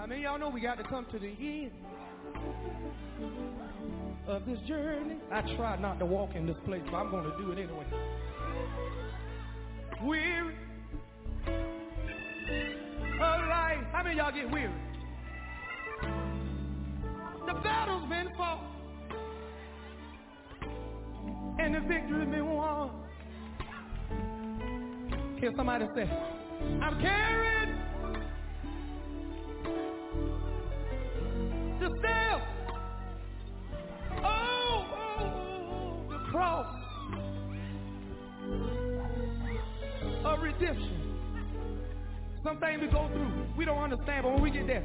How 0.00 0.06
many 0.06 0.24
of 0.24 0.30
y'all 0.30 0.38
know 0.38 0.48
we 0.48 0.62
got 0.62 0.78
to 0.78 0.84
come 0.84 1.04
to 1.12 1.18
the 1.18 1.28
end 1.28 1.72
of 4.26 4.46
this 4.46 4.58
journey? 4.66 5.16
I 5.30 5.42
try 5.56 5.78
not 5.78 5.98
to 5.98 6.06
walk 6.06 6.30
in 6.34 6.46
this 6.46 6.56
place, 6.64 6.80
but 6.86 6.96
I'm 6.96 7.10
going 7.10 7.24
to 7.24 7.36
do 7.36 7.52
it 7.52 7.58
anyway. 7.58 7.84
Weary 10.02 10.54
of 11.46 13.20
life. 13.20 13.84
How 13.92 14.02
many 14.02 14.18
of 14.18 14.26
y'all 14.26 14.32
get 14.32 14.50
weary? 14.50 14.72
The 17.46 17.60
battle's 17.62 18.08
been 18.08 18.28
fought. 18.38 18.64
And 21.58 21.74
the 21.74 21.80
victory's 21.80 22.30
been 22.30 22.48
won. 22.48 22.90
Can 25.40 25.54
somebody 25.56 25.84
say, 25.94 26.10
I'm 26.80 26.98
carried 27.02 27.79
redemption. 40.60 40.96
Some 42.44 42.58
things 42.58 42.80
we 42.80 42.88
go 42.88 43.08
through, 43.08 43.46
we 43.56 43.64
don't 43.64 43.78
understand, 43.78 44.22
but 44.24 44.32
when 44.32 44.42
we 44.42 44.50
get 44.50 44.66
there, 44.66 44.84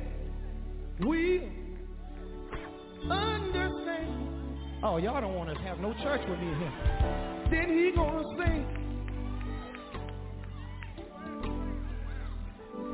we 0.99 1.49
understand. 3.09 4.81
Oh, 4.83 4.97
y'all 4.97 5.21
don't 5.21 5.35
want 5.35 5.49
to 5.55 5.61
have 5.63 5.79
no 5.79 5.93
church 5.93 6.21
with 6.29 6.39
me 6.39 6.47
here. 6.47 6.71
Then 7.49 7.77
he 7.77 7.91
gonna 7.95 8.23
sing. 8.37 8.65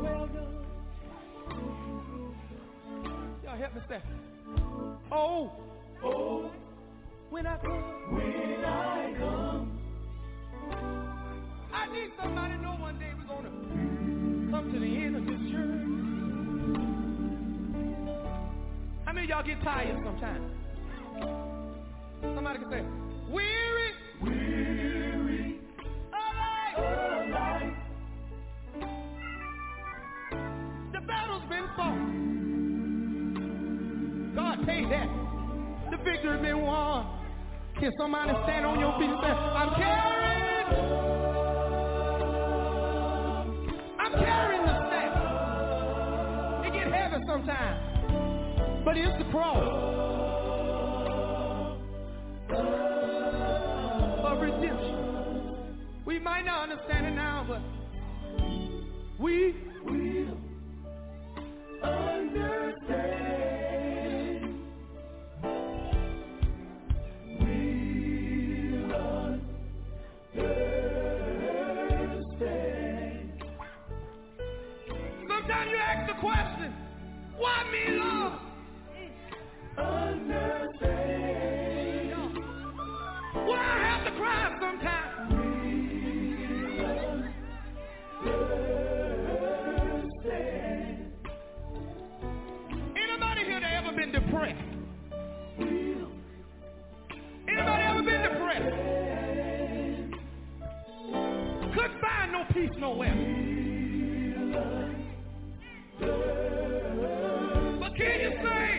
Well 0.02 0.28
done. 0.28 0.66
Y'all 3.44 3.58
help 3.58 3.76
me 3.76 3.82
say. 3.90 4.02
Oh, 5.12 5.52
oh, 6.04 6.52
when 7.30 7.48
I 7.48 7.58
come, 7.58 7.84
when 8.14 8.66
I 8.66 9.14
come. 9.18 9.31
Come 14.62 14.74
to 14.74 14.80
the 14.80 14.86
end 14.86 15.16
of 15.16 15.26
this 15.26 15.40
journey. 15.52 15.86
How 19.06 19.14
many 19.14 19.26
of 19.26 19.30
y'all 19.30 19.44
get 19.44 19.62
tired 19.64 19.98
sometimes? 20.04 20.52
Somebody 22.36 22.60
can 22.60 22.70
say, 22.70 22.84
weary, 23.32 23.92
weary, 24.22 25.60
alive, 26.14 26.78
The 30.94 31.02
battle's 31.08 31.50
been 31.50 31.68
fought. 31.76 31.98
God 34.36 34.66
paid 34.68 34.86
that. 34.92 35.10
The 35.90 35.98
victory's 35.98 36.42
been 36.42 36.62
won. 36.62 37.20
Can 37.80 37.92
somebody 37.98 38.34
stand 38.44 38.66
on 38.66 38.80
your 38.80 38.94
feet 39.00 39.10
and 39.10 39.20
say, 39.22 39.30
I'm 39.30 39.74
carrying, 39.76 40.41
sometimes, 47.32 48.84
but 48.84 48.98
it's 48.98 49.18
the 49.18 49.32
cross. 49.32 49.88
of 54.26 54.40
redemption. 54.40 55.96
We 56.06 56.20
might 56.20 56.46
not 56.46 56.70
understand 56.70 57.08
it 57.08 57.12
now, 57.12 57.46
but 57.48 57.62
we 59.18 59.56
will 59.86 60.21
nowhere. 102.82 103.14
But 107.80 107.96
can 107.96 108.20
you 108.20 108.32
say, 108.42 108.70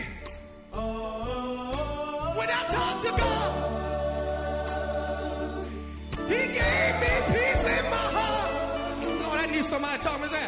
when 2.35 2.49
I 2.49 2.61
talk 2.73 2.95
to 3.05 3.11
God, 3.17 3.51
He 6.27 6.39
gave 6.51 6.93
me 6.99 7.13
peace 7.31 7.63
in 7.63 7.85
my 7.89 8.05
heart. 8.11 8.51
Lord, 9.21 9.39
I 9.39 9.41
need 9.49 9.65
somebody 9.71 9.97
to 9.99 10.03
talk 10.03 10.19
me. 10.19 10.42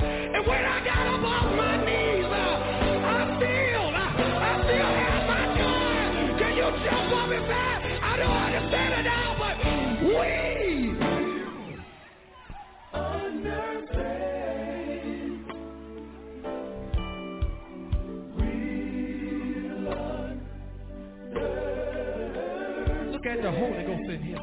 The 23.46 23.52
Holy 23.52 23.84
Ghost 23.84 24.10
in 24.10 24.24
here. 24.24 24.42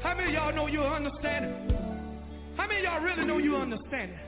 How 0.00 0.14
many 0.14 0.28
of 0.28 0.34
y'all 0.34 0.54
know 0.54 0.68
you 0.68 0.80
understand 0.80 1.44
it? 1.46 1.56
How 2.56 2.68
many 2.68 2.84
y'all 2.84 3.02
really 3.02 3.24
know 3.24 3.38
you 3.38 3.56
understand 3.56 4.12
it? 4.12 4.18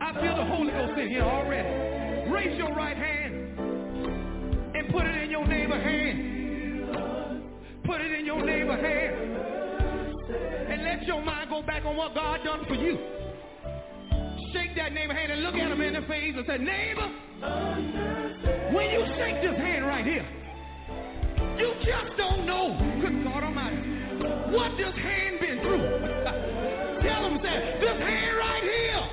I 0.00 0.12
feel 0.22 0.36
the 0.36 0.44
Holy 0.44 0.70
Ghost 0.70 0.96
in 1.00 1.08
here 1.08 1.22
already. 1.22 2.30
Raise 2.30 2.56
your 2.56 2.72
right 2.72 2.96
hand 2.96 3.58
and 4.76 4.92
put 4.92 5.06
it 5.06 5.24
in 5.24 5.30
your 5.30 5.44
neighbor's 5.44 5.82
hand. 5.82 7.42
Put 7.82 8.00
it 8.00 8.12
in 8.12 8.26
your 8.26 8.44
neighbor 8.46 8.76
hand. 8.76 9.16
And 10.70 10.84
let 10.84 11.02
your 11.02 11.20
mind 11.20 11.50
go 11.50 11.62
back 11.62 11.84
on 11.84 11.96
what 11.96 12.14
God 12.14 12.44
done 12.44 12.64
for 12.68 12.74
you. 12.74 12.96
Shake 14.52 14.76
that 14.76 14.92
neighbor 14.92 15.14
hand 15.14 15.32
and 15.32 15.42
look 15.42 15.56
at 15.56 15.68
him 15.68 15.80
in 15.80 15.94
the 15.94 16.02
face 16.06 16.34
and 16.36 16.46
say, 16.46 16.58
neighbor, 16.58 17.10
when 18.72 18.90
you 18.90 19.04
shake 19.18 19.42
this 19.42 19.58
hand 19.58 19.84
right 19.84 20.06
here, 20.06 20.43
you 21.58 21.74
just 21.84 22.16
don't 22.16 22.46
know, 22.46 22.76
good 23.00 23.24
God 23.24 23.44
Almighty, 23.44 23.76
what 24.50 24.76
this 24.76 24.94
hand 24.94 25.40
been 25.40 25.60
through. 25.60 25.82
Tell 27.04 27.26
him 27.26 27.42
that 27.42 27.80
this 27.80 27.98
hand 27.98 28.36
right 28.38 28.62
here 28.62 29.04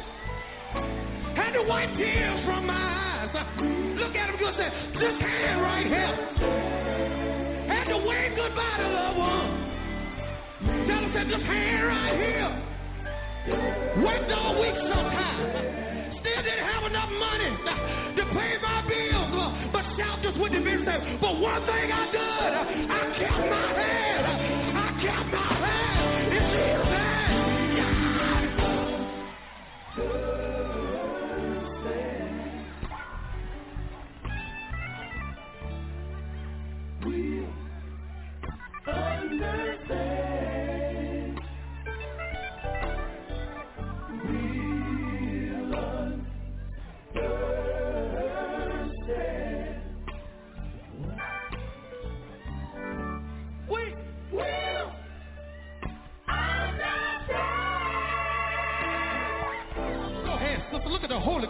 had 1.35 1.51
to 1.53 1.63
wipe 1.63 1.95
tears 1.97 2.45
from 2.45 2.65
my 2.65 2.73
eyes. 2.73 3.29
Look 3.99 4.15
at 4.15 4.29
him 4.29 4.37
good 4.37 4.55
say, 4.55 4.69
this 4.93 5.21
hand 5.21 5.61
right 5.61 5.85
here 5.85 6.61
had 7.67 7.85
to 7.89 7.97
wave 7.97 8.35
goodbye 8.35 8.77
to 8.77 8.89
loved 8.89 9.17
ones. 9.17 9.71
Tell 10.87 11.05
us 11.05 11.11
that 11.13 11.27
this 11.27 11.43
hand 11.43 11.87
right 11.87 12.15
here. 12.15 12.71
Worked 14.03 14.31
all 14.31 14.61
week 14.61 14.75
sometime. 14.75 16.11
Still 16.21 16.43
didn't 16.43 16.65
have 16.65 16.83
enough 16.85 17.09
money 17.09 17.49
to 18.15 18.25
pay 18.33 18.57
my 18.61 18.87
bills. 18.87 19.10
But 20.83 21.39
one 21.39 21.61
thing 21.67 21.91
I 21.91 22.11
did, 22.11 22.89
I 22.89 23.17
kept 23.19 23.49
my 23.49 23.73
head. 23.73 23.90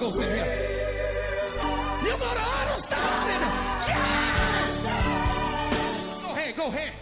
In 0.01 0.13
here. 0.13 0.49
You 2.03 2.17
gotta 2.17 2.41
understand 2.41 3.29
it. 3.29 3.41
Yes. 3.87 4.71
Go 6.23 6.29
ahead, 6.31 6.51
go 6.57 6.65
ahead. 6.69 6.93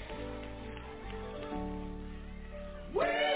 Will 2.94 3.29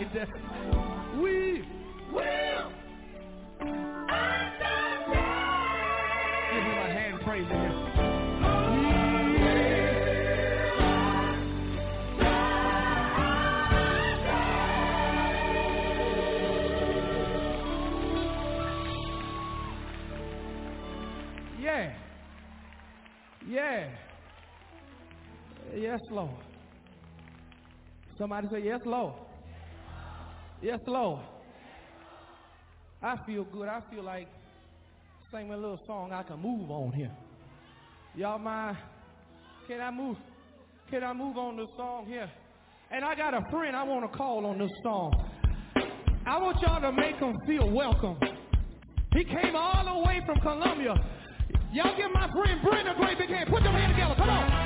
That. 0.00 0.28
We 1.20 1.62
will. 2.10 2.72
Give 3.58 3.66
me 6.64 6.72
my 6.74 6.88
hand 6.88 7.20
praise 7.22 7.44
in 7.44 7.60
here. 7.60 7.76
Yeah. 21.60 21.92
Yeah. 23.46 23.90
Yes, 25.76 26.00
Lord. 26.10 26.30
Somebody 28.16 28.48
say, 28.50 28.62
Yes, 28.64 28.80
Lord. 28.86 29.14
Yes, 30.62 30.80
Lord. 30.86 31.20
I 33.02 33.16
feel 33.24 33.44
good. 33.44 33.68
I 33.68 33.80
feel 33.90 34.04
like 34.04 34.28
singing 35.32 35.52
a 35.52 35.56
little 35.56 35.80
song 35.86 36.12
I 36.12 36.22
can 36.22 36.38
move 36.40 36.70
on 36.70 36.92
here. 36.92 37.10
Y'all 38.14 38.38
mind? 38.38 38.76
Can 39.66 39.80
I 39.80 39.90
move? 39.90 40.16
Can 40.90 41.02
I 41.02 41.12
move 41.12 41.38
on 41.38 41.56
this 41.56 41.68
song 41.76 42.06
here? 42.06 42.30
And 42.90 43.04
I 43.04 43.14
got 43.14 43.32
a 43.32 43.48
friend 43.50 43.74
I 43.74 43.84
want 43.84 44.10
to 44.10 44.18
call 44.18 44.44
on 44.44 44.58
this 44.58 44.70
song. 44.82 45.12
I 46.26 46.36
want 46.38 46.60
y'all 46.60 46.80
to 46.80 46.92
make 46.92 47.16
him 47.16 47.34
feel 47.46 47.70
welcome. 47.70 48.18
He 49.14 49.24
came 49.24 49.56
all 49.56 49.84
the 49.84 50.06
way 50.06 50.20
from 50.26 50.40
Columbia. 50.40 50.94
Y'all 51.72 51.96
give 51.96 52.10
my 52.12 52.28
friend 52.32 52.60
Brent 52.62 52.88
a 52.88 52.94
great 52.96 53.16
big 53.16 53.30
hand. 53.30 53.48
Put 53.48 53.62
your 53.62 53.72
hands 53.72 53.94
together. 53.94 54.14
Come 54.18 54.28
on. 54.28 54.59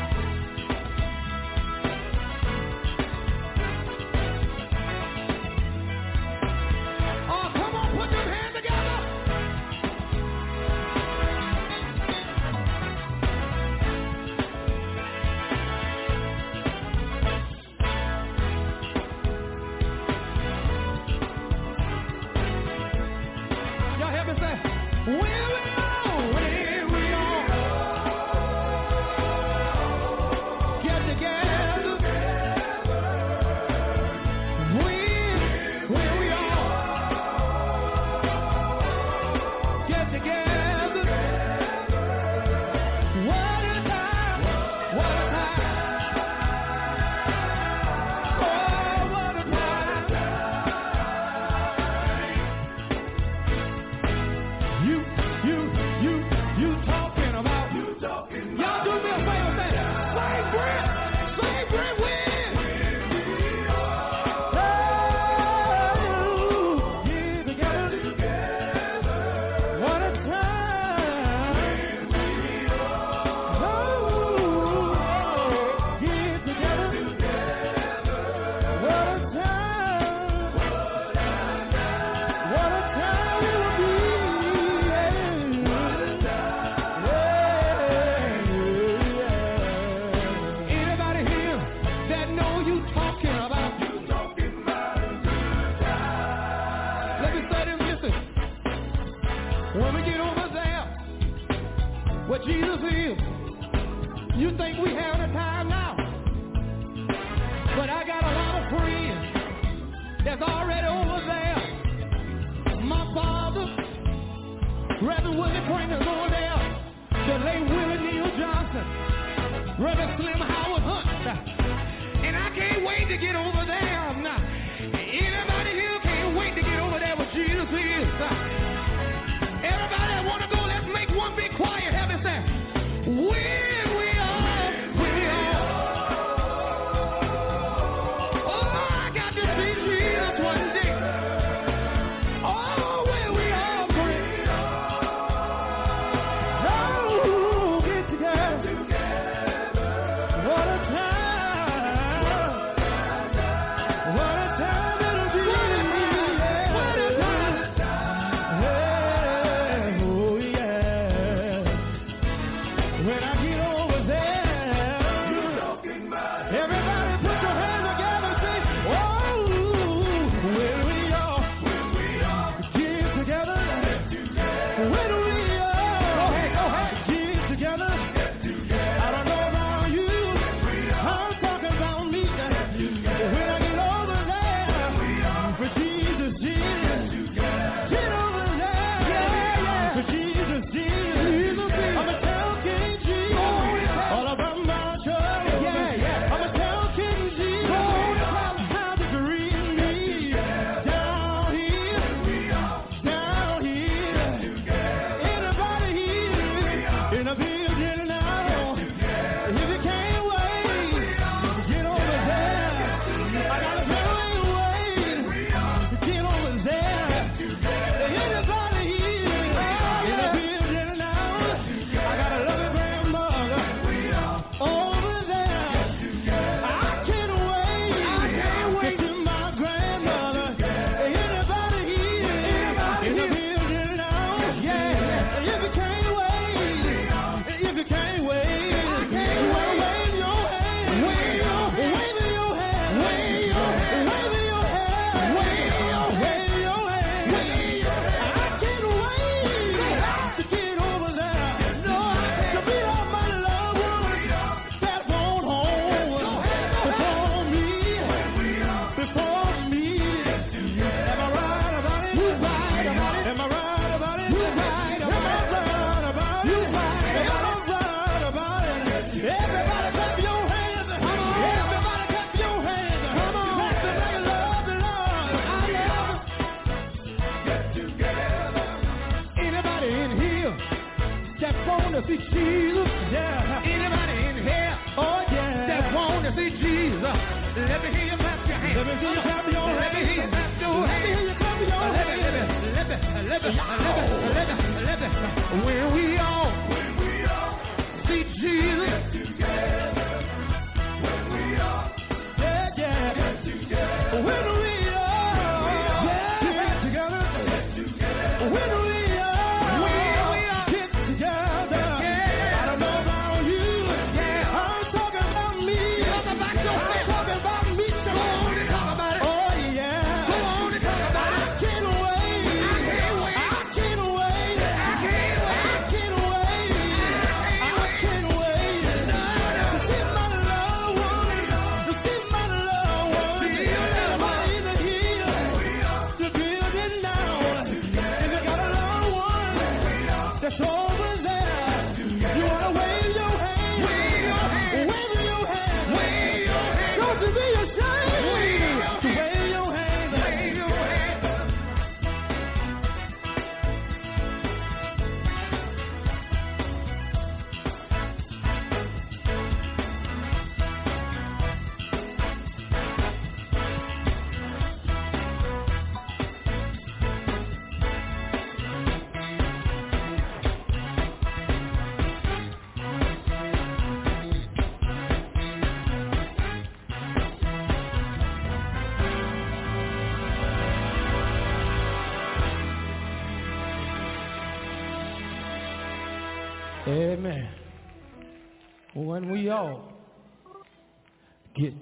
wanna 281.94 282.06
see 282.08 282.18
Jesus? 282.18 282.88
Yeah. 283.12 283.62
Anybody 283.62 284.26
in 284.26 284.42
here? 284.42 284.78
Oh 284.98 285.22
yeah. 285.30 285.66
That 285.68 285.94
wanna 285.94 286.34
see 286.34 286.50
Jesus? 286.50 287.02
Let 287.02 287.82
me 287.84 287.90
hear 287.94 288.06
you 288.10 288.16
clap 288.16 288.48
your 288.48 288.58
hands. 288.58 288.76
Let 288.76 288.86
me 288.86 288.94
see 289.00 289.14
you 289.14 289.22
clap 289.22 289.52
your 289.52 289.80
hands. 289.80 289.93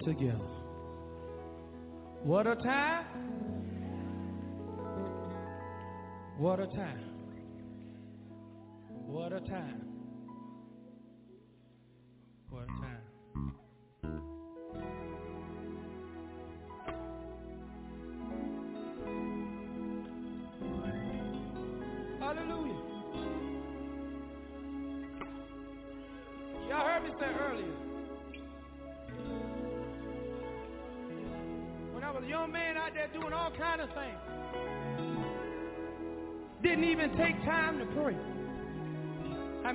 together. 0.03 0.39
What 2.23 2.47
a 2.47 2.55
time! 2.55 3.05
What 6.37 6.59
a 6.59 6.67
time. 6.67 7.02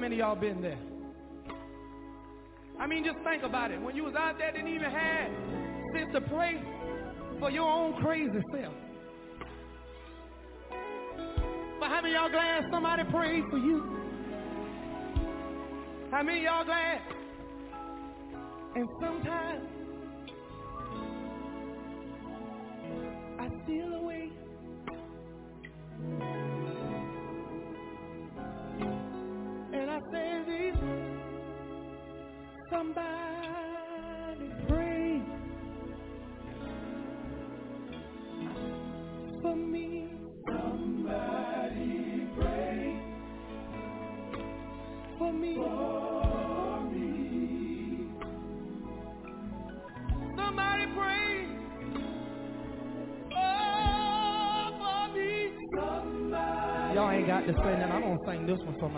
many 0.09 0.21
y'all 0.21 0.35
been 0.35 0.63
there? 0.63 0.79
I 2.81 2.87
mean, 2.87 3.05
just 3.05 3.19
think 3.25 3.43
about 3.43 3.71
it. 3.71 3.79
When 3.79 3.95
you 3.95 4.05
was 4.05 4.15
out 4.15 4.39
there, 4.39 4.51
didn't 4.53 4.69
even 4.69 4.91
have 4.91 5.31
sense 5.93 6.11
to 6.15 6.23
pray 6.23 6.59
for 7.39 7.51
your 7.51 7.69
own 7.69 7.93
crazy 8.03 8.41
self. 8.51 8.73
But 11.79 11.89
how 11.91 12.01
many 12.01 12.15
y'all 12.15 12.31
glad 12.31 12.65
somebody 12.71 13.05
prayed 13.11 13.45
for 13.51 13.59
you? 13.59 13.85
How 16.11 16.23
many 16.23 16.45
y'all 16.45 16.65
glad? 16.65 17.03
And 18.77 18.89
sometimes 19.03 19.69
I 23.39 23.49
still 23.65 23.93
away. 23.93 24.18
Deus, 58.49 58.63
foi 58.63 58.73
para 58.73 58.89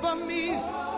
Família. 0.00 0.89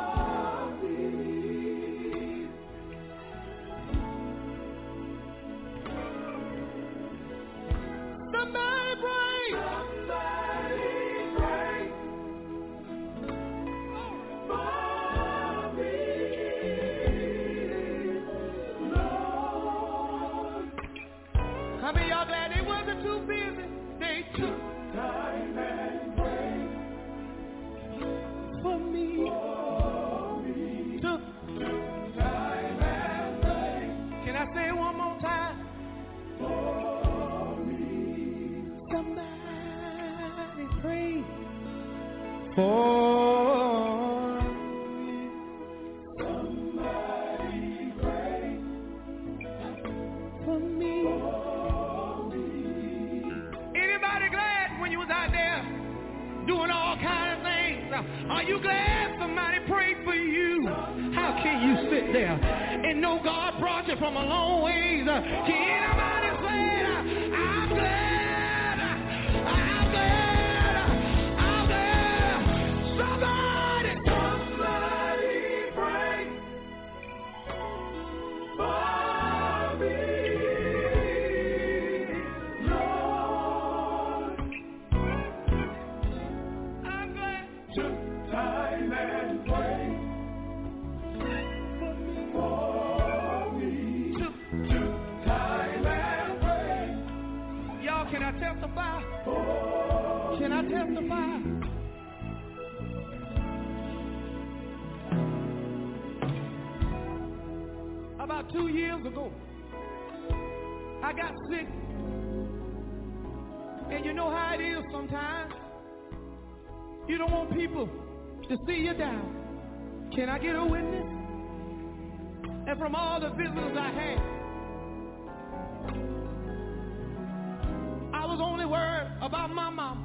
About 129.33 129.49
my 129.49 129.71
mama. 129.71 129.97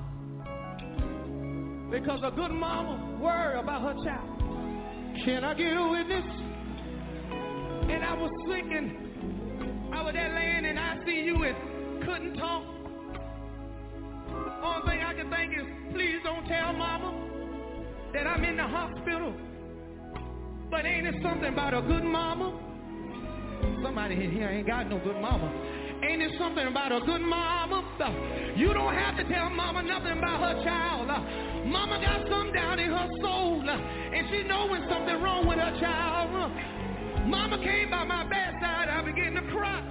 Because 1.91 2.22
a 2.24 2.32
good 2.32 2.52
mama 2.52 3.20
worry 3.22 3.60
about 3.60 3.82
her 3.82 3.94
child. 4.06 4.40
Can 5.26 5.44
I 5.44 5.54
get 5.54 5.76
a 5.76 5.86
witness? 5.86 6.24
And 7.91 8.06
I 8.06 8.14
was 8.14 8.32
sick 8.48 8.64
and 8.72 9.94
I 9.94 10.02
was 10.02 10.14
there 10.14 10.34
laying 10.34 10.64
in 10.64 10.78
ICU 10.78 11.44
and 11.44 12.06
couldn't 12.06 12.38
talk. 12.38 12.64
Only 14.64 14.88
thing 14.88 15.04
I 15.04 15.14
can 15.14 15.30
think 15.30 15.52
is, 15.60 15.68
please 15.94 16.20
don't 16.24 16.48
tell 16.48 16.72
mama 16.72 17.12
that 18.14 18.28
I'm 18.28 18.45
in 18.45 18.56
the 18.56 18.64
hospital. 18.64 19.34
But 20.72 20.86
ain't 20.86 21.06
it 21.06 21.16
something 21.22 21.52
about 21.52 21.74
a 21.74 21.82
good 21.82 22.04
mama? 22.06 22.58
Somebody 23.84 24.16
in 24.24 24.32
here 24.32 24.48
ain't 24.48 24.68
got 24.68 24.90
no 24.90 24.99
good 24.99 25.20
mama. 25.20 25.52
Ain't 26.03 26.22
it 26.22 26.32
something 26.38 26.68
about 26.68 26.91
a 26.91 26.99
good 27.06 27.22
mama? 27.22 27.84
You 28.56 28.74
don't 28.74 28.94
have 28.94 29.18
to 29.18 29.24
tell 29.24 29.49
mama 29.49 29.82
nothing 29.84 30.18
about 30.18 30.40
her 30.41 30.64
child. 30.64 31.07
Mama 31.68 31.99
got 31.99 32.28
something 32.30 32.53
down 32.53 32.80
in 32.80 32.90
her 32.90 33.07
soul, 33.22 33.64
and 33.68 34.28
she 34.30 34.44
know 34.44 34.68
when 34.68 34.82
something 34.90 35.22
wrong 35.22 35.48
with 35.48 35.57
her 35.57 35.80
child. 35.80 36.52
Mama 37.28 37.57
came 37.57 37.90
by 37.90 38.03
my 38.03 38.24
bedside, 38.24 38.90
I 38.90 39.02
began 39.03 39.34
to 39.36 39.41
cry. 39.52 39.82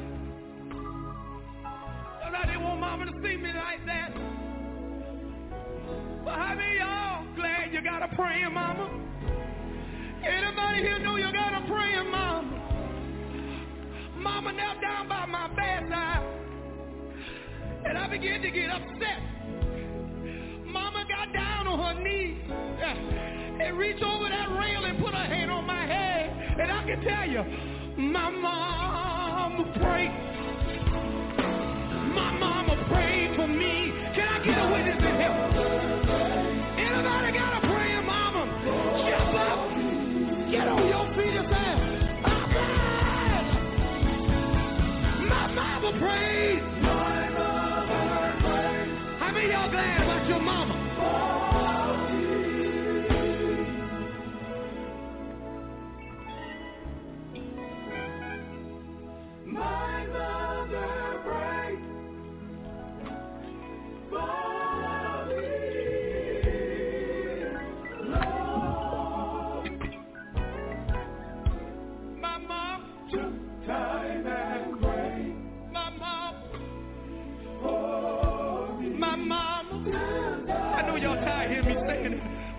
Cause 2.23 2.35
I 2.35 2.47
didn't 2.47 2.63
want 2.63 2.81
mama 2.81 3.07
to 3.07 3.13
see 3.23 3.37
me 3.37 3.53
like 3.53 3.85
that. 3.87 4.11
But 6.25 6.35
how 6.35 6.55
many 6.55 6.79
y'all 6.79 7.27
glad 7.37 7.73
you 7.73 7.83
got 7.83 8.03
a 8.03 8.09
praying 8.17 8.55
mama? 8.55 8.91
Anybody 10.25 10.83
here 10.83 10.99
know 11.01 11.17
you 11.17 11.33
got 11.33 11.55
a 11.55 11.67
praying 11.67 12.11
mama? 12.11 12.66
Mama 14.27 14.53
knelt 14.53 14.81
down 14.81 15.09
by 15.09 15.25
my 15.27 15.47
bedside. 15.55 16.25
And 17.85 17.97
I 17.97 18.09
began 18.09 18.43
to 18.43 18.51
get 18.51 18.71
upset. 18.71 19.21
Mama 20.67 21.05
got 21.09 21.33
down 21.33 21.69
on 21.69 21.79
her 21.79 22.03
knees 22.03 22.37
eh, 22.51 23.65
and 23.65 23.79
reached 23.79 24.03
over 24.03 24.29
that 24.29 24.49
rail 24.51 24.85
and 24.85 24.99
put 24.99 25.15
her 25.15 25.27
hand 25.27 25.53
on 25.53 25.65
my 25.65 25.87
head. 25.87 26.59
And 26.61 26.73
I 26.73 26.85
can 26.85 27.01
tell 27.03 27.29
you, 27.31 27.45
my 28.03 28.31
mama 28.31 29.63
prayed. 29.79 30.11
My 32.13 32.37
mama 32.37 32.85
prayed 32.89 33.37
for 33.37 33.47
me. 33.47 33.76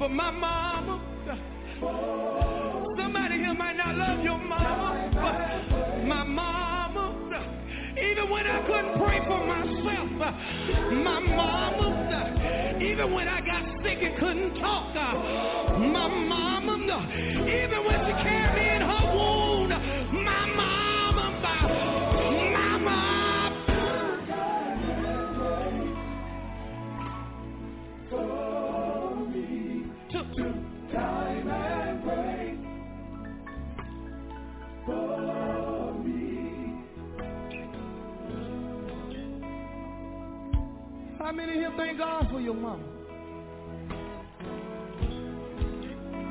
But 0.08 0.14
my 0.14 0.32
mama. 0.32 1.02
Somebody 2.98 3.38
here 3.40 3.54
might 3.54 3.76
not 3.76 3.96
love 3.96 4.24
your 4.24 4.38
mama, 4.40 5.12
but 5.14 6.06
my 6.08 6.24
mama, 6.24 7.14
even 7.98 8.30
when 8.30 8.48
I 8.48 8.66
couldn't 8.66 8.98
pray 8.98 9.20
for 9.28 9.46
myself, 9.46 10.10
my 10.94 11.20
mama, 11.20 12.78
even 12.82 13.14
when 13.14 13.28
I 13.28 13.42
got 13.42 13.66
sick 13.84 13.98
and 14.02 14.18
couldn't 14.18 14.56
talk, 14.62 14.96
my 14.96 16.08
mama, 16.08 17.08
even 17.42 17.84
when 17.86 18.06
she 18.06 18.14
carried 18.24 18.64
me 18.64 18.66
How 41.28 41.34
many 41.34 41.56
here 41.56 41.74
thank 41.76 41.98
God 41.98 42.30
for 42.32 42.40
your 42.40 42.54
mama? 42.54 42.86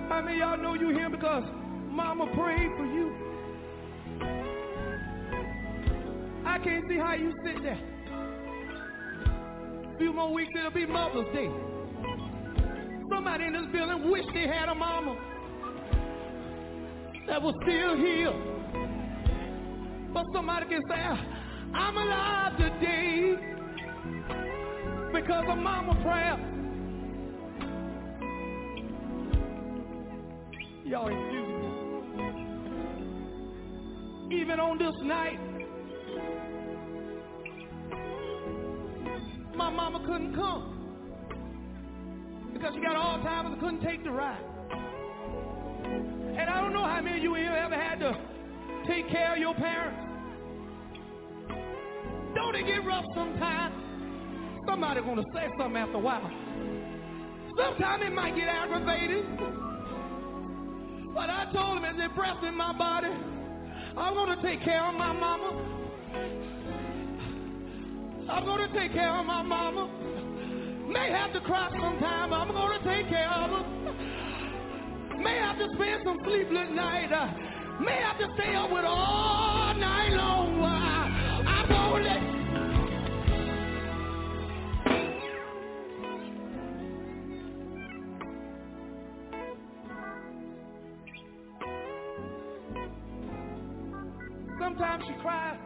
How 0.08 0.22
many 0.22 0.38
y'all 0.38 0.56
know 0.56 0.72
you 0.72 0.88
here 0.88 1.10
because 1.10 1.44
mama 1.90 2.24
prayed 2.34 2.70
for 2.78 2.86
you? 2.86 3.14
I 6.46 6.58
can't 6.64 6.88
see 6.88 6.96
how 6.96 7.12
you 7.12 7.30
sit 7.44 7.62
there. 7.62 7.78
A 9.84 9.98
few 9.98 10.14
more 10.14 10.32
weeks 10.32 10.50
it'll 10.58 10.70
be 10.70 10.86
Mother's 10.86 11.26
Day. 11.34 11.50
Somebody 13.10 13.44
in 13.44 13.52
this 13.52 13.66
building 13.70 14.10
wish 14.10 14.24
they 14.32 14.46
had 14.46 14.70
a 14.70 14.74
mama 14.74 15.14
that 17.28 17.42
was 17.42 17.54
still 17.64 17.96
here. 17.98 18.32
But 20.14 20.24
somebody 20.32 20.64
can 20.70 20.80
say, 20.88 21.02
I'm 21.74 21.96
alive 21.98 22.56
today 22.56 23.56
because 25.12 25.44
of 25.48 25.58
mama 25.58 25.94
prayer. 26.02 26.36
Y'all 30.84 31.08
excuse 31.08 31.48
me. 31.60 31.66
Even 34.40 34.60
on 34.60 34.78
this 34.78 34.94
night, 35.02 35.38
my 39.56 39.70
mama 39.70 40.00
couldn't 40.06 40.34
come 40.34 40.72
because 42.52 42.74
she 42.74 42.80
got 42.80 42.96
Alzheimer's 42.96 43.52
and 43.52 43.60
couldn't 43.60 43.82
take 43.82 44.02
the 44.04 44.10
ride. 44.10 44.42
And 46.38 46.50
I 46.50 46.60
don't 46.60 46.72
know 46.72 46.84
how 46.84 47.00
many 47.00 47.18
of 47.18 47.22
you 47.22 47.34
here 47.34 47.52
ever 47.52 47.74
had 47.74 47.98
to 48.00 48.12
take 48.86 49.08
care 49.08 49.32
of 49.32 49.38
your 49.38 49.54
parents. 49.54 49.98
Don't 52.34 52.54
it 52.54 52.66
get 52.66 52.84
rough 52.84 53.04
sometimes? 53.14 53.85
Somebody 54.66 55.00
gonna 55.00 55.22
say 55.32 55.48
something 55.56 55.76
after 55.76 55.96
a 55.96 56.00
while. 56.00 56.30
Sometimes 57.56 58.02
it 58.04 58.12
might 58.12 58.34
get 58.36 58.48
aggravated. 58.48 59.24
But 61.14 61.30
I 61.30 61.46
told 61.52 61.78
him 61.78 61.84
as 61.84 61.96
it 61.96 62.14
breath 62.14 62.42
in 62.42 62.54
my 62.54 62.72
body, 62.76 63.08
I'm 63.96 64.14
gonna 64.14 64.36
take 64.42 64.62
care 64.62 64.84
of 64.84 64.94
my 64.94 65.12
mama. 65.12 65.50
I'm 68.28 68.44
gonna 68.44 68.68
take 68.74 68.92
care 68.92 69.08
of 69.08 69.24
my 69.24 69.42
mama. 69.42 69.88
May 70.92 71.10
have 71.10 71.32
to 71.32 71.40
cry 71.40 71.70
sometime, 71.70 72.32
I'm 72.32 72.48
gonna 72.48 72.78
take 72.84 73.08
care 73.08 73.30
of 73.30 73.50
her. 73.50 73.64
May 75.18 75.38
have 75.38 75.58
to 75.58 75.68
spend 75.74 76.02
some 76.04 76.18
sleepless 76.24 76.68
night. 76.74 77.10
May 77.80 77.96
have 78.02 78.18
to 78.18 78.26
stay 78.34 78.54
up 78.54 78.70
with 78.70 78.84
all 78.84 79.74
night 79.74 80.12
long. 80.12 80.62
I'm 81.46 81.68
gonna 81.68 82.04
let 82.04 82.35
Sometimes 94.66 95.04
she 95.06 95.14
cries. 95.22 95.58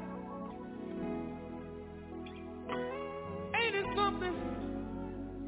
Ain't 2.69 3.75
it 3.75 3.87
something 3.97 4.35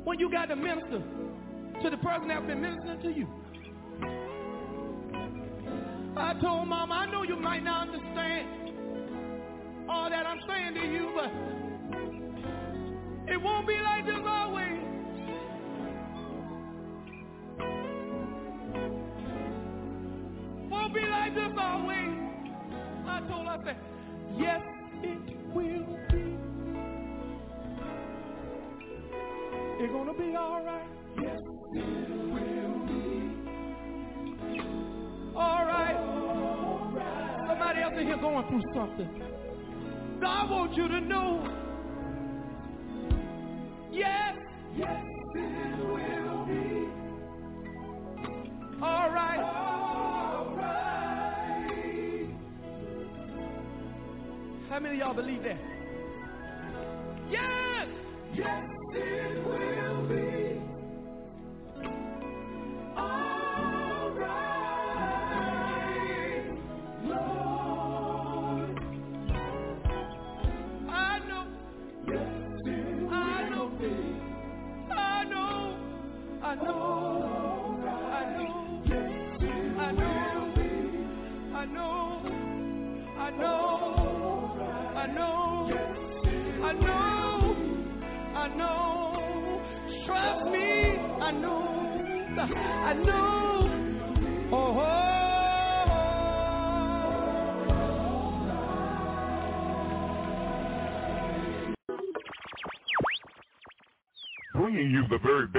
when 0.05 0.19
you 0.19 0.31
got 0.31 0.47
to 0.47 0.57
minister 0.57 1.03
to 1.83 1.91
the 1.91 1.99
person 1.99 2.29
that's 2.29 2.47
been 2.47 2.63
ministering 2.63 3.03
to 3.03 3.11
you? 3.11 3.27
I 6.17 6.33
told 6.41 6.67
mom, 6.67 6.93
I 6.93 7.05
know 7.13 7.25
you 7.25 7.37
might 7.37 7.63
not 7.63 7.89
understand 7.89 8.49
all 9.87 10.09
that 10.09 10.27
I'm 10.27 10.41
saying 10.49 10.73
to 10.73 10.87
you, 10.91 11.13
but 11.15 11.31
it 13.31 13.37
won't 13.37 13.69
be 13.69 13.77
like 13.83 14.07
this 14.07 14.25
always. 14.27 14.81
Won't 20.71 20.95
be 20.95 21.03
like 21.03 21.35
this 21.35 21.53
always. 21.61 22.32
I 23.13 23.75
yes, 24.39 24.63
it 25.03 25.19
will 25.55 25.99
be. 26.11 26.39
It's 29.79 29.93
gonna 29.93 30.15
be 30.15 30.35
all 30.35 30.65
right. 30.65 30.89
Yes, 31.21 31.39
it 31.75 32.09
will 32.33 32.87
be. 32.87 33.33
All 35.37 35.67
right. 35.67 35.95
All 35.95 36.91
right. 36.95 37.47
Somebody 37.49 37.83
else 37.83 37.95
in 37.99 38.07
here 38.07 38.17
going 38.17 38.49
through 38.49 38.63
something. 38.75 39.23
I 40.25 40.51
want 40.51 40.75
you 40.75 40.89
to 40.89 41.01
know. 41.01 41.47
Yes. 43.93 44.37
Yes, 44.75 45.05
it 45.35 45.79
will 45.85 46.47
be. 46.47 46.89
All 48.81 49.11
right. 49.11 49.39
All 49.39 50.13
right. 50.13 50.22
How 54.73 54.81
many 54.81 54.95
of 54.95 55.01
y'all 55.01 55.15
believe 55.15 55.43
that? 55.43 55.59
Yes. 57.31 57.89
Yes, 58.35 58.71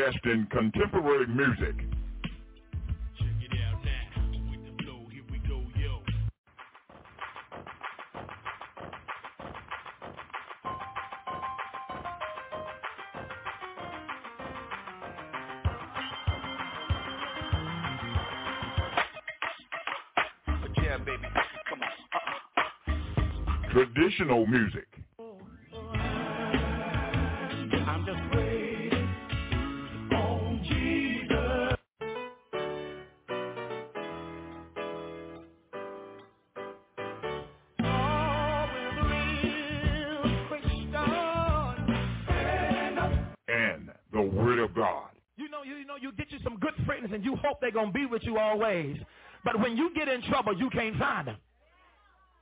best 0.04 0.26
in 0.26 0.46
contemporary 0.48 1.28
music. 1.28 1.76
Yeah, 20.82 20.98
baby. 20.98 21.28
Come 21.70 21.80
on. 21.82 21.88
Uh-uh. 22.14 23.72
Traditional 23.72 24.46
music. 24.48 24.93
You 48.24 48.38
always. 48.38 48.98
But 49.44 49.60
when 49.60 49.76
you 49.78 49.94
get 49.94 50.08
in 50.08 50.22
trouble, 50.24 50.58
you 50.58 50.70
can't 50.70 50.98
find 50.98 51.28
them. 51.28 51.38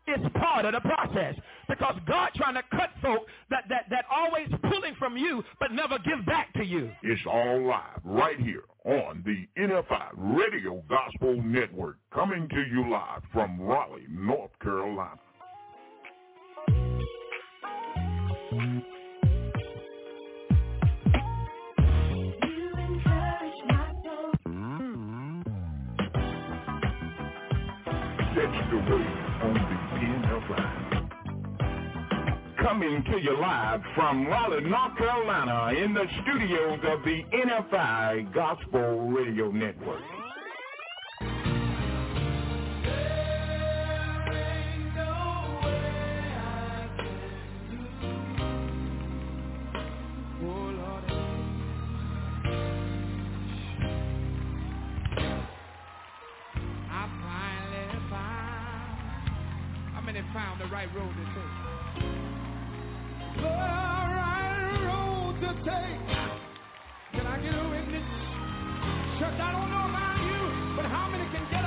It's 0.08 0.24
part 0.38 0.66
of 0.66 0.74
the 0.74 0.82
process 0.82 1.36
because 1.70 1.96
God 2.08 2.32
trying 2.36 2.56
to 2.56 2.64
cut 2.72 2.90
folk 3.02 3.28
that, 3.50 3.66
that, 3.70 3.86
that 3.92 4.06
always 4.12 4.48
pulling 4.70 4.96
from 4.96 5.16
you 5.16 5.44
but 5.60 5.72
never 5.72 6.00
give 6.00 6.26
back 6.26 6.54
to 6.54 6.66
you. 6.66 6.90
It's 7.04 7.22
all 7.28 7.66
live 7.68 8.02
right 8.04 8.40
here 8.40 8.64
Raleigh, 34.32 34.62
North 34.62 34.98
Carolina, 34.98 35.74
in 35.78 35.94
the 35.94 36.06
studios 36.22 36.80
of 36.88 37.04
the 37.04 37.22
NFI 37.34 38.34
Gospel 38.34 39.10
Radio 39.10 39.52
Network. 39.52 40.02
I 56.90 57.08
finally 60.00 60.24
found. 60.34 60.62
The 60.62 60.68
right 60.68 60.88
road 60.96 61.12
to 61.12 61.26
take? 61.36 61.52
Can 65.42 67.26
I 67.28 67.38
get 67.42 67.56
a 67.56 67.70
witness? 67.70 68.06
Church, 69.20 69.40
I 69.42 69.52
don't 69.52 69.72
know 69.72 69.86
about 69.90 70.18
you, 70.22 70.76
but 70.78 70.86
how 70.86 71.10
many 71.10 71.26
can 71.34 71.46
get 71.52 71.61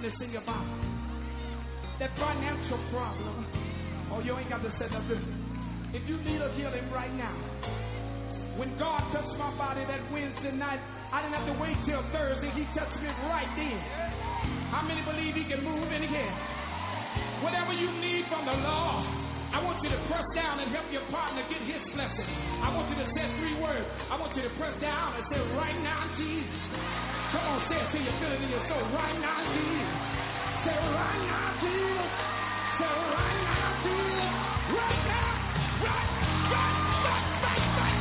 sickness 0.00 0.20
in 0.24 0.30
your 0.32 0.42
body, 0.42 0.80
that 1.98 2.16
financial 2.16 2.80
problem, 2.90 3.44
oh, 4.12 4.20
you 4.24 4.36
ain't 4.36 4.48
got 4.48 4.62
to 4.62 4.72
say 4.80 4.88
nothing. 4.88 5.20
If 5.92 6.08
you 6.08 6.16
need 6.24 6.40
a 6.40 6.48
healing 6.56 6.90
right 6.90 7.12
now, 7.12 7.36
when 8.56 8.78
God 8.78 9.00
touched 9.12 9.36
my 9.36 9.52
body 9.56 9.84
that 9.84 10.00
Wednesday 10.12 10.52
night, 10.52 10.80
I 11.12 11.22
didn't 11.22 11.36
have 11.36 11.48
to 11.52 11.56
wait 11.60 11.76
till 11.84 12.00
Thursday. 12.12 12.50
He 12.56 12.64
touched 12.72 12.96
me 13.02 13.08
right 13.28 13.50
then. 13.56 13.76
How 14.72 14.82
many 14.82 15.02
believe 15.02 15.34
he 15.34 15.44
can 15.44 15.64
move 15.64 15.92
in 15.92 16.02
again? 16.02 16.32
Whatever 17.44 17.72
you 17.72 17.92
need 18.00 18.24
from 18.28 18.46
the 18.46 18.56
Lord, 18.56 19.04
I 19.52 19.62
want 19.64 19.82
you 19.82 19.90
to 19.90 20.00
press 20.08 20.26
down 20.34 20.60
and 20.60 20.70
help 20.74 20.86
your 20.92 21.04
partner 21.10 21.42
get 21.50 21.62
his 21.62 21.82
blessing. 21.94 22.28
I 22.62 22.74
want 22.74 22.90
you 22.90 22.96
to 23.02 23.08
say 23.16 23.26
three 23.38 23.56
words. 23.60 23.86
I 24.10 24.16
want 24.18 24.36
you 24.36 24.42
to 24.42 24.50
press 24.56 24.74
down 24.80 25.16
and 25.16 25.24
say, 25.32 25.40
right 25.56 25.78
now, 25.82 26.06
Jesus. 26.18 26.60
Come 27.32 27.46
on, 27.46 27.60
say 27.70 27.78
it 27.82 27.88
till 27.92 28.02
you 28.02 28.12
feel 28.20 28.32
it 28.32 28.42
in 28.42 28.50
your 28.50 28.64
soul. 28.68 28.84
Right 28.94 29.18
now, 29.18 29.38
Jesus. 29.54 29.98
Say, 30.66 30.78
right 30.94 31.22
now, 31.26 31.46
Jesus. 31.62 32.10
Say, 32.78 32.94
right 33.10 33.40
now, 33.42 33.66
Jesus. 33.82 34.32
Right 34.70 35.02
now. 35.06 35.30
Right, 35.80 36.10
right, 36.52 36.78
right, 37.02 37.42
right, 37.42 37.76
right, 37.78 37.99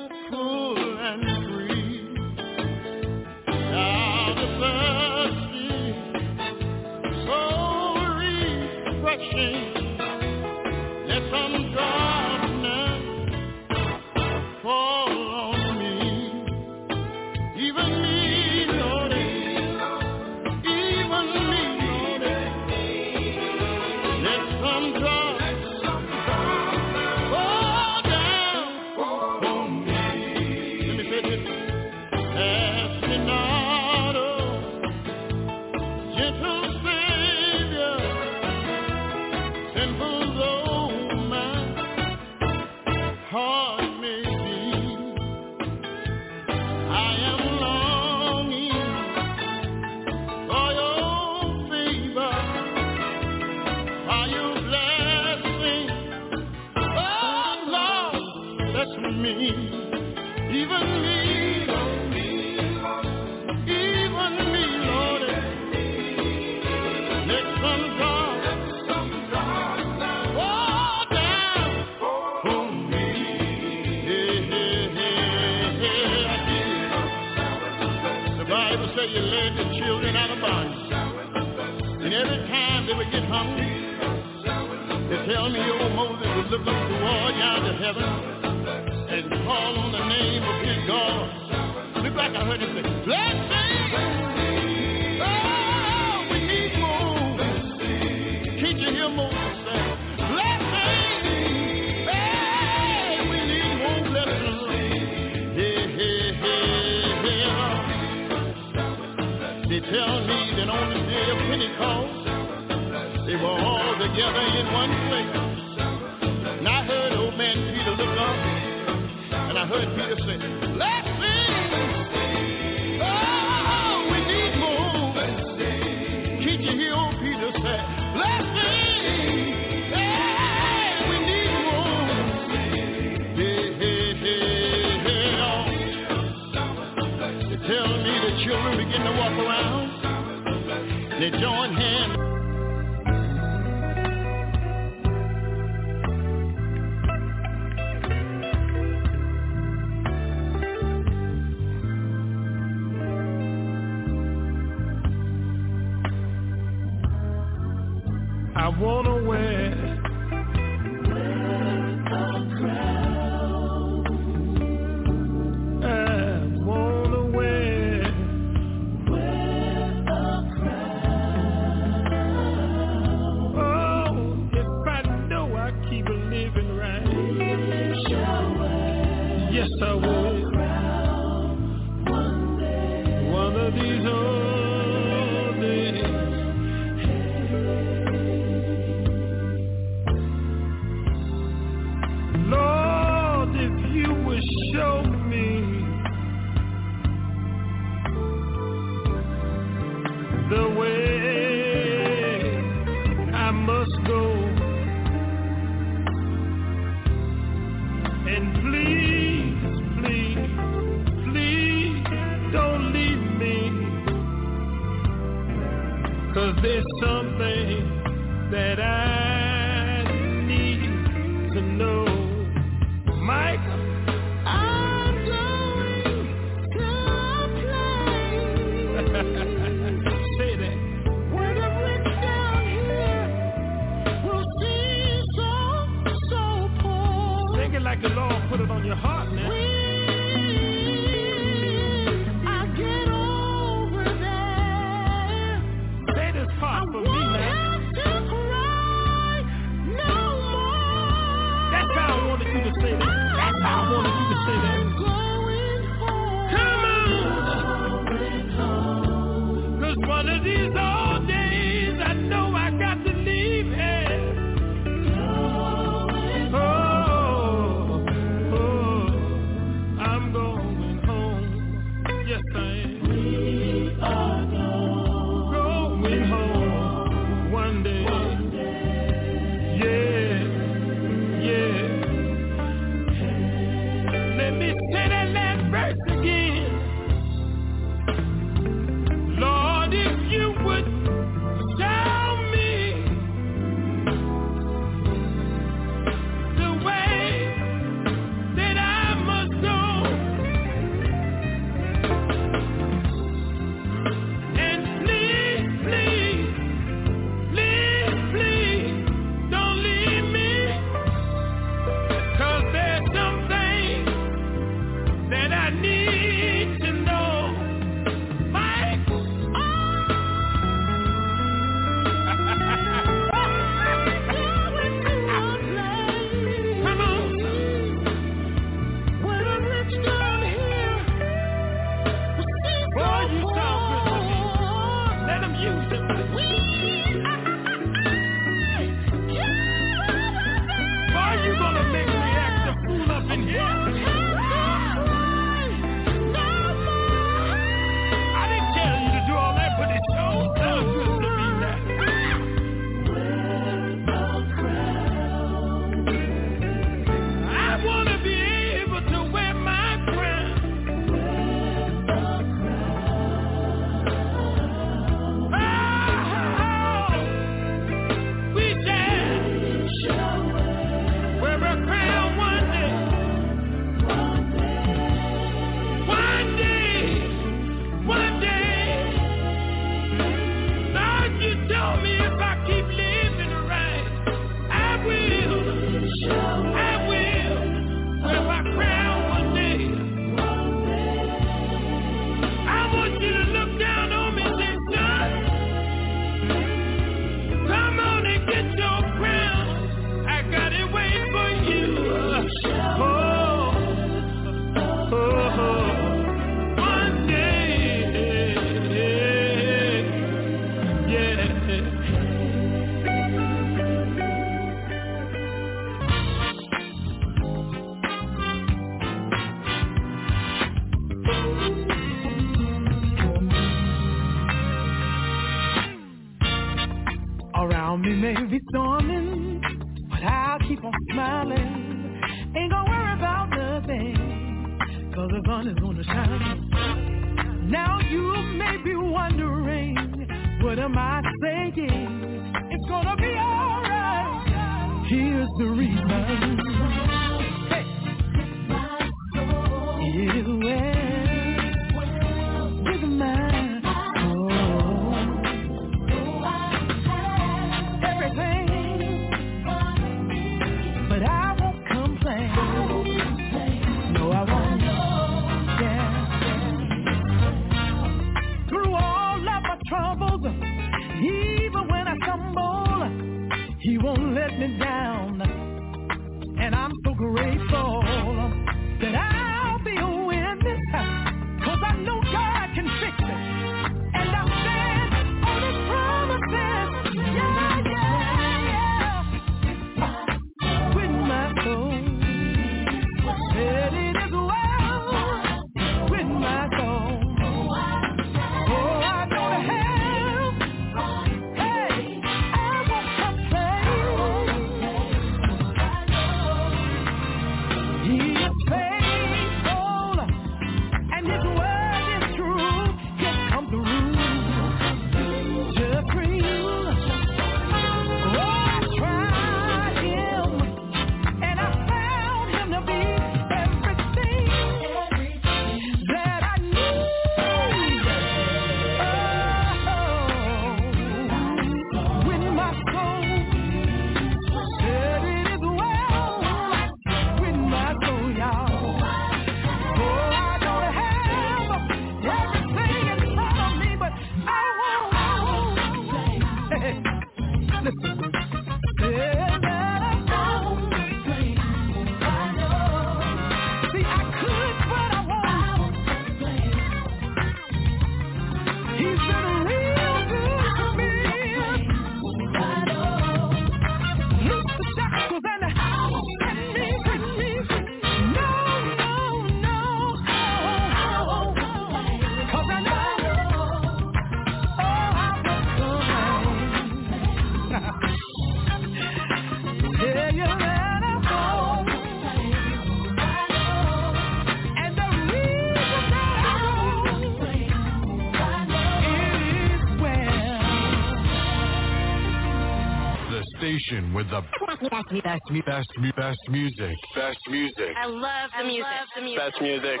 Best, 595.10 595.24
best, 595.64 595.88
me, 595.98 596.12
best 596.16 596.38
music. 596.50 596.96
Best 597.16 597.38
music. 597.48 597.96
I 597.96 598.04
love 598.04 598.50
the 598.58 598.64
music. 598.64 598.84
Love 598.84 599.08
the 599.16 599.22
music. 599.22 599.38
Best 599.38 599.62
music. 599.62 600.00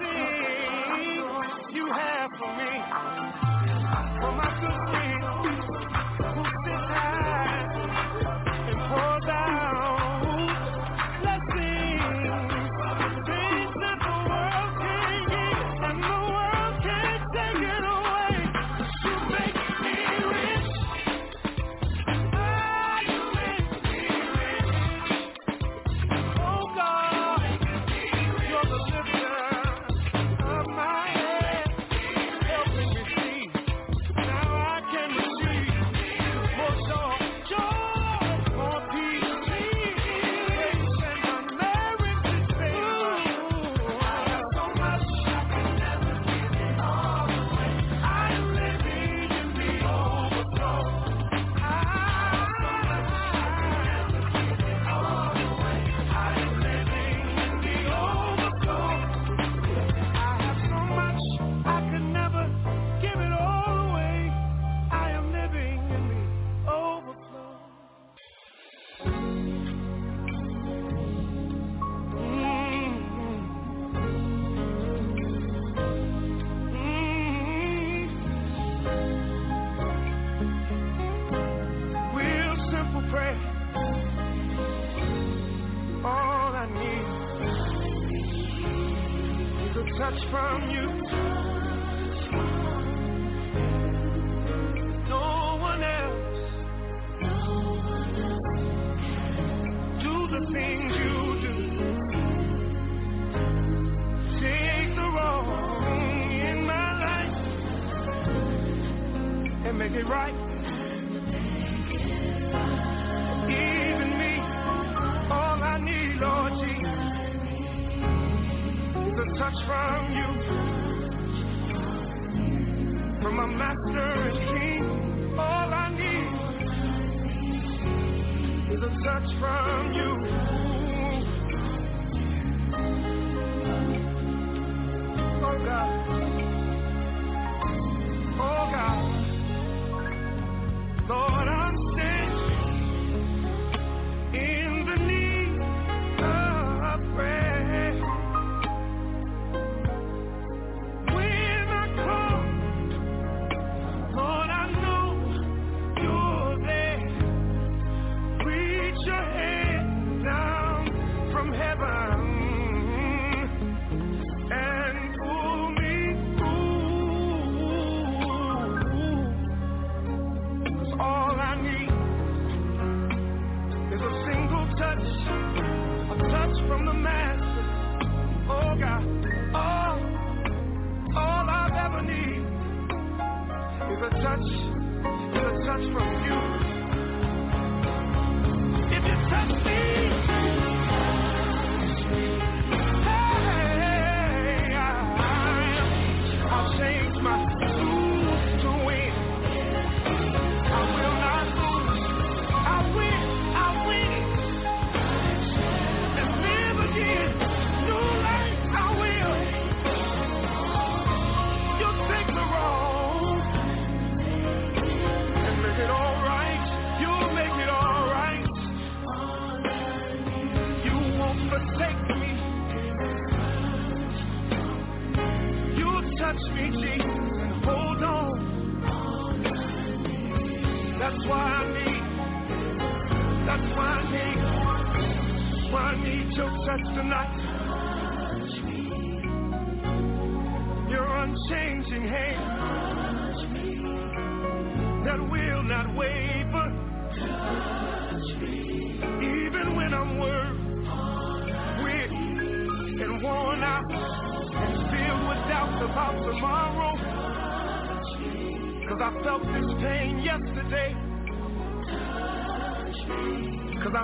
everything 0.00 1.74
you 1.74 1.86
have 1.92 2.30
for 2.38 2.56
me. 2.56 3.51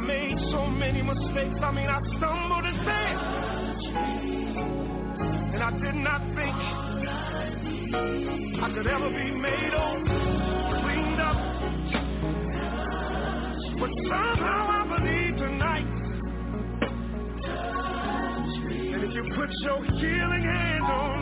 made 0.09 0.39
so 0.51 0.67
many 0.67 1.03
mistakes. 1.03 1.61
I 1.63 1.71
mean, 1.71 1.87
I 1.87 2.01
stumbled 2.17 2.65
and 2.65 2.79
fell, 2.89 3.19
And 5.53 5.63
I 5.63 5.71
did 5.85 5.97
not 6.09 6.21
think 6.37 6.57
I 8.65 8.69
could 8.75 8.87
ever 8.87 9.11
be 9.11 9.31
made 9.49 9.75
over, 9.87 10.19
cleaned 10.81 11.21
up. 11.21 11.39
But 13.81 13.91
somehow 14.09 14.63
I 14.79 14.83
believe 14.97 15.35
tonight. 15.45 15.89
And 18.95 19.01
if 19.05 19.13
you 19.15 19.25
put 19.37 19.51
your 19.67 19.81
healing 20.01 20.45
hands 20.55 20.89
on 20.89 21.18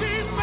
Jesus. 0.00 0.39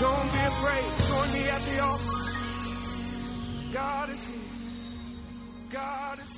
Don't 0.00 0.30
be 0.30 0.38
afraid. 0.38 1.08
Join 1.08 1.32
me 1.32 1.48
at 1.48 1.64
the 1.64 1.80
altar. 1.80 2.04
God 3.72 4.10
is 4.10 4.18
here. 4.28 5.70
God 5.72 6.18
is 6.18 6.35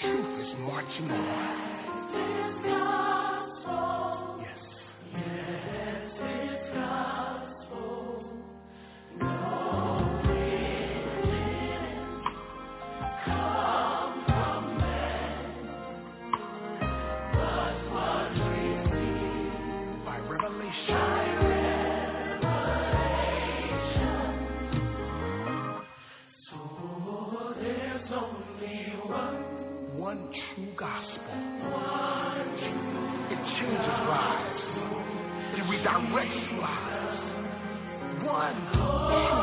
truth 0.00 0.40
is 0.40 0.54
marching 0.60 1.10
on. 1.10 1.64
Direction 35.84 36.56
you 36.56 36.62
out. 36.62 38.24
One. 38.24 39.33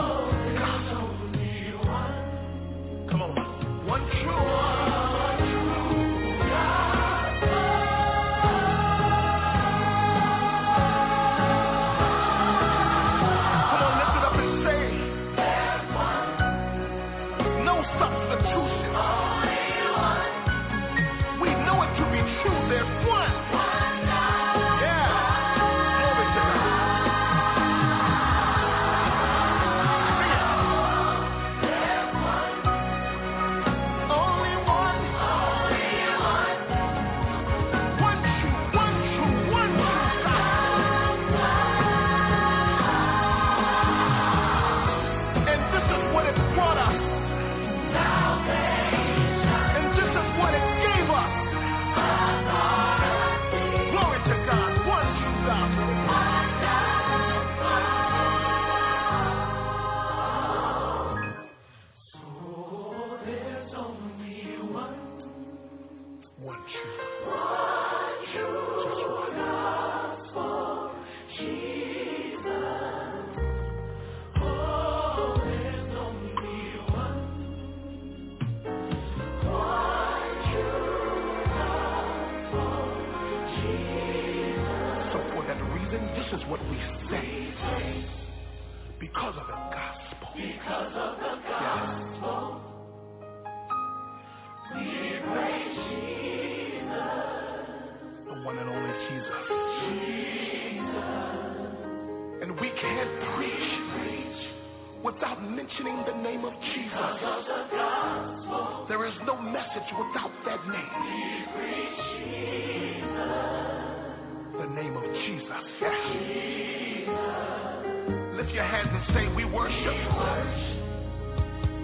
Lift 118.51 118.59
your 118.59 118.67
hands 118.67 118.89
and 118.91 119.15
say, 119.15 119.31
We 119.33 119.45
worship. 119.45 119.95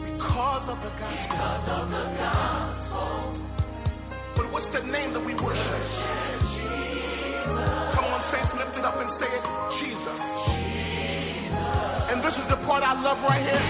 Because 0.04 0.68
of 0.68 0.76
the 0.84 0.92
gospel. 1.00 1.16
Because 1.32 1.64
of 1.72 1.88
the 1.96 2.04
gospel. 2.20 3.40
But 4.36 4.52
what's 4.52 4.68
the 4.76 4.84
name 4.84 5.14
that 5.14 5.24
we 5.24 5.34
worship? 5.34 5.64
Come 7.96 8.04
on, 8.04 8.20
saints, 8.36 8.52
lift 8.60 8.76
it 8.76 8.84
up 8.84 9.00
and 9.00 9.16
say 9.16 9.32
it. 9.32 9.44
Jesus. 9.80 10.20
And 12.12 12.20
this 12.20 12.36
is 12.36 12.44
the 12.52 12.60
part 12.68 12.84
I 12.84 13.00
love 13.00 13.24
right 13.24 13.48
here. 13.48 13.64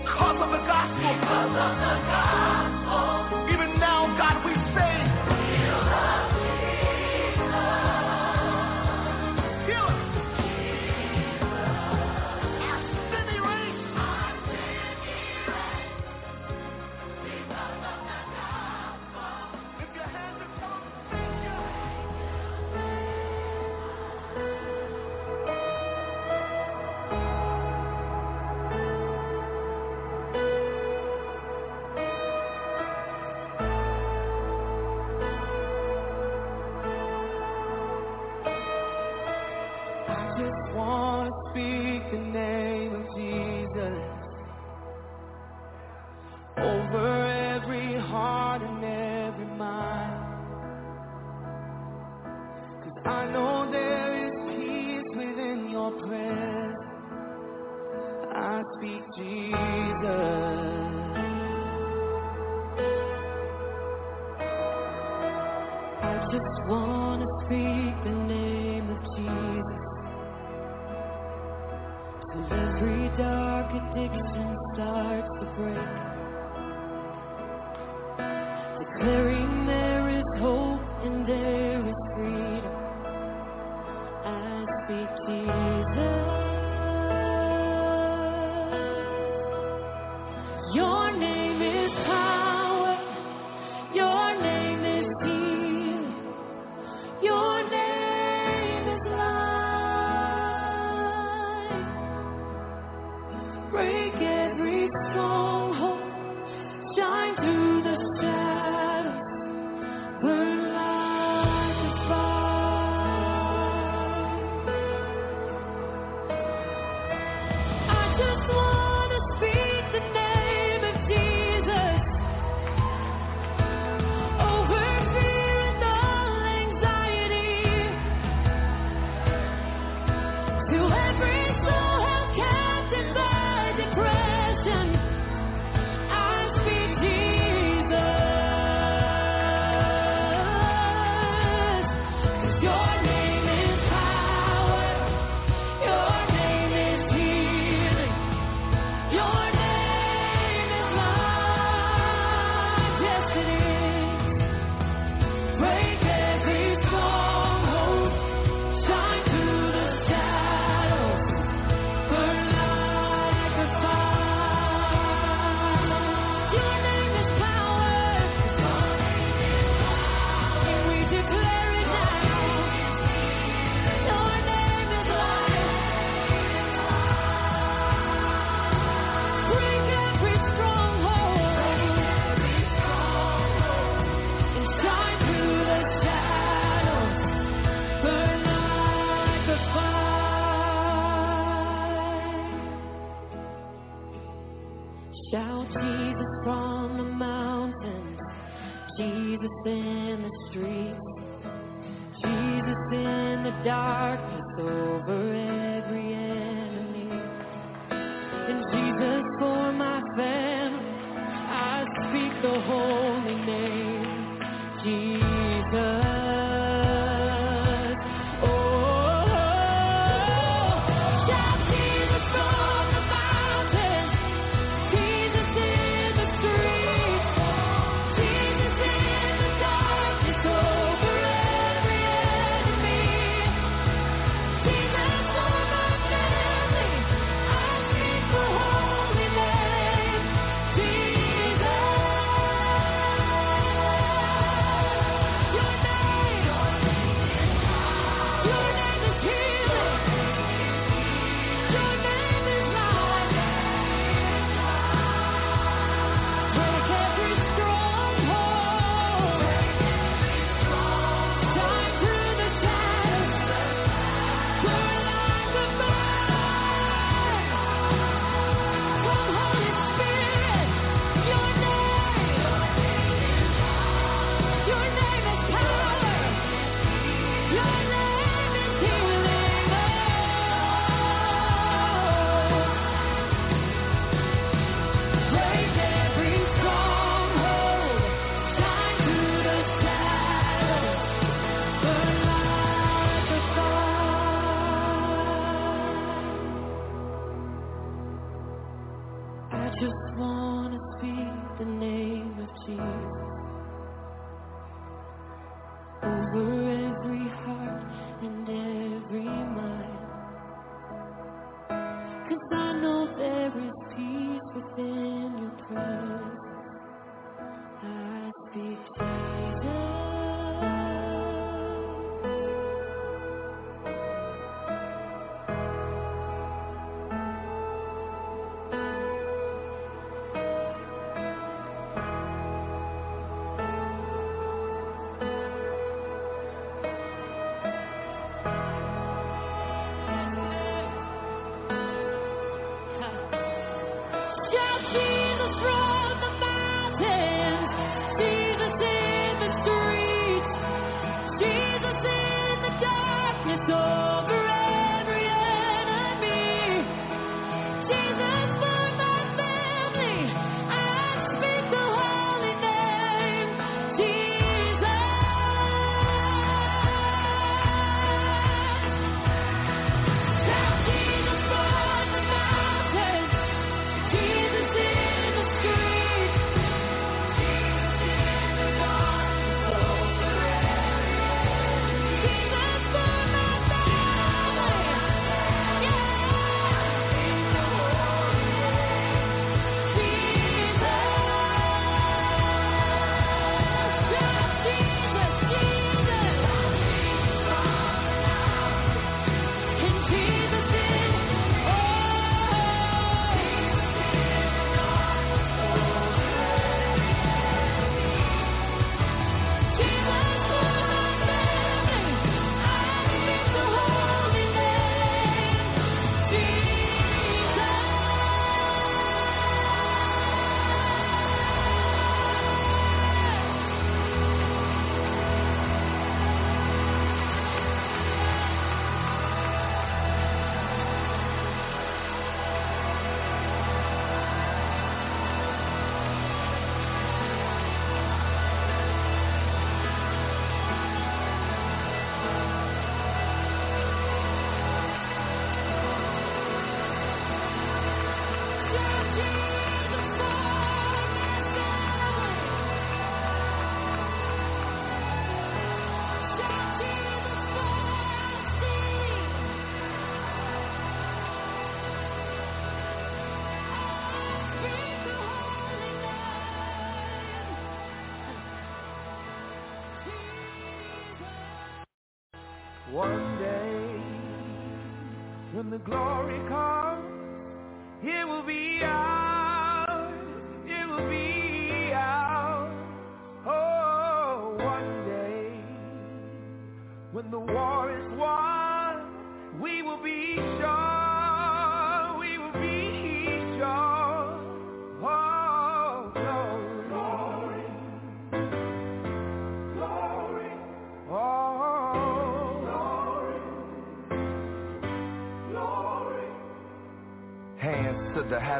Because 0.00 0.40
of 0.40 0.48
the 0.48 0.64
gospel. 0.64 1.12
Because 1.12 1.52
of 1.60 1.76
the 1.76 1.96
gospel. 2.08 3.52
Even 3.52 3.76
now, 3.78 4.08
God, 4.16 4.40
we 4.48 4.54
say. 4.72 4.91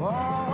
Oh, 0.00 0.47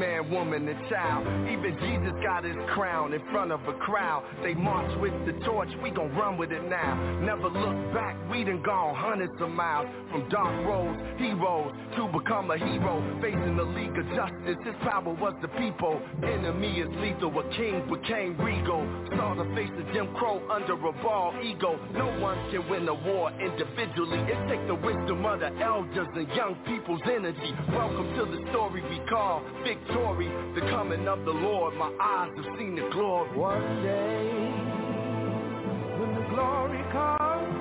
man, 0.00 0.30
woman, 0.30 0.66
and 0.66 0.88
child. 0.88 1.26
Even 1.46 1.76
Jesus 1.78 2.16
got 2.24 2.42
his 2.42 2.56
crown 2.72 3.12
in 3.12 3.20
front 3.30 3.52
of 3.52 3.60
a 3.68 3.74
crowd. 3.74 4.24
They 4.42 4.54
march 4.54 4.90
with 4.98 5.12
the 5.26 5.32
torch, 5.44 5.68
we 5.82 5.90
gon' 5.90 6.10
run 6.16 6.38
with 6.38 6.50
it 6.50 6.64
now. 6.68 6.96
Never 7.20 7.48
look 7.48 7.76
back, 7.92 8.16
we 8.30 8.42
done 8.42 8.62
gone 8.62 8.94
hundreds 8.96 9.36
of 9.40 9.50
miles. 9.50 9.86
From 10.10 10.28
dark 10.30 10.66
roads, 10.66 10.98
heroes, 11.18 11.70
to 11.96 12.08
become 12.08 12.50
a 12.50 12.56
hero. 12.56 12.98
Facing 13.20 13.56
the 13.56 13.62
League 13.62 13.94
of 13.94 14.06
Justice, 14.16 14.58
his 14.64 14.74
power 14.80 15.12
was 15.12 15.34
the 15.42 15.48
people. 15.60 16.00
Enemy 16.24 16.80
is 16.80 16.88
lethal, 16.96 17.30
a 17.38 17.44
king 17.54 17.84
became 17.92 18.40
regal. 18.40 18.82
Saw 19.14 19.36
the 19.36 19.44
face 19.54 19.70
of 19.76 19.84
Jim 19.92 20.08
Crow 20.16 20.40
under 20.50 20.74
a 20.74 20.92
ball 21.04 21.36
ego. 21.44 21.78
No 21.92 22.08
one 22.18 22.40
can 22.50 22.66
win 22.70 22.88
a 22.88 22.94
war 22.94 23.30
individually. 23.38 24.18
It 24.24 24.40
takes 24.48 24.66
the 24.66 24.74
wisdom 24.74 25.24
of 25.26 25.40
the 25.40 25.52
elders 25.60 26.08
and 26.16 26.26
young 26.32 26.56
people's 26.64 27.04
energy. 27.04 27.52
Welcome 27.68 28.16
to 28.16 28.24
the 28.24 28.50
story 28.50 28.80
we 28.88 28.98
call 29.06 29.44
victory. 29.62 29.89
The 30.54 30.60
coming 30.62 31.06
of 31.08 31.24
the 31.24 31.30
Lord, 31.30 31.74
my 31.76 31.90
eyes 32.00 32.30
have 32.36 32.58
seen 32.58 32.74
the 32.74 32.88
glory. 32.92 33.30
One 33.38 33.82
day, 33.82 34.30
when 35.98 36.14
the 36.14 36.26
glory 36.28 36.82
comes, 36.90 37.59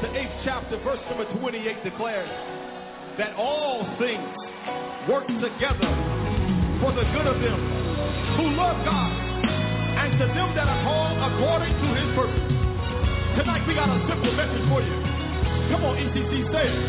the 0.00 0.08
8th 0.08 0.44
chapter, 0.44 0.78
verse 0.82 1.00
number 1.10 1.28
28 1.40 1.84
declares 1.84 2.30
that 3.18 3.36
all 3.36 3.84
things 4.00 4.32
work 5.08 5.26
together 5.28 5.92
for 6.80 6.92
the 6.96 7.04
good 7.12 7.26
of 7.28 7.36
them 7.36 7.60
who 8.40 8.48
love 8.56 8.80
God 8.80 9.12
and 10.00 10.16
to 10.16 10.26
them 10.32 10.56
that 10.56 10.68
are 10.72 10.82
called 10.88 11.20
according 11.20 11.74
to 11.84 11.88
his 12.00 12.08
purpose. 12.16 12.48
Tonight 13.36 13.68
we 13.68 13.74
got 13.74 13.90
a 13.92 14.00
simple 14.08 14.32
message 14.32 14.64
for 14.72 14.80
you. 14.80 14.96
Come 15.68 15.84
on, 15.84 15.96
ECC, 16.00 16.48
say 16.48 16.64
it. 16.64 16.80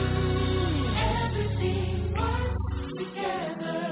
Everything. 0.96 2.16
Works 2.16 2.56
together. 2.96 3.84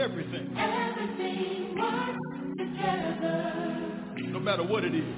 Everything. 0.00 0.48
Everything 0.56 1.76
works 1.76 2.24
together. 2.56 3.36
No 4.32 4.40
matter 4.40 4.64
what 4.64 4.82
it 4.82 4.94
is. 4.94 5.11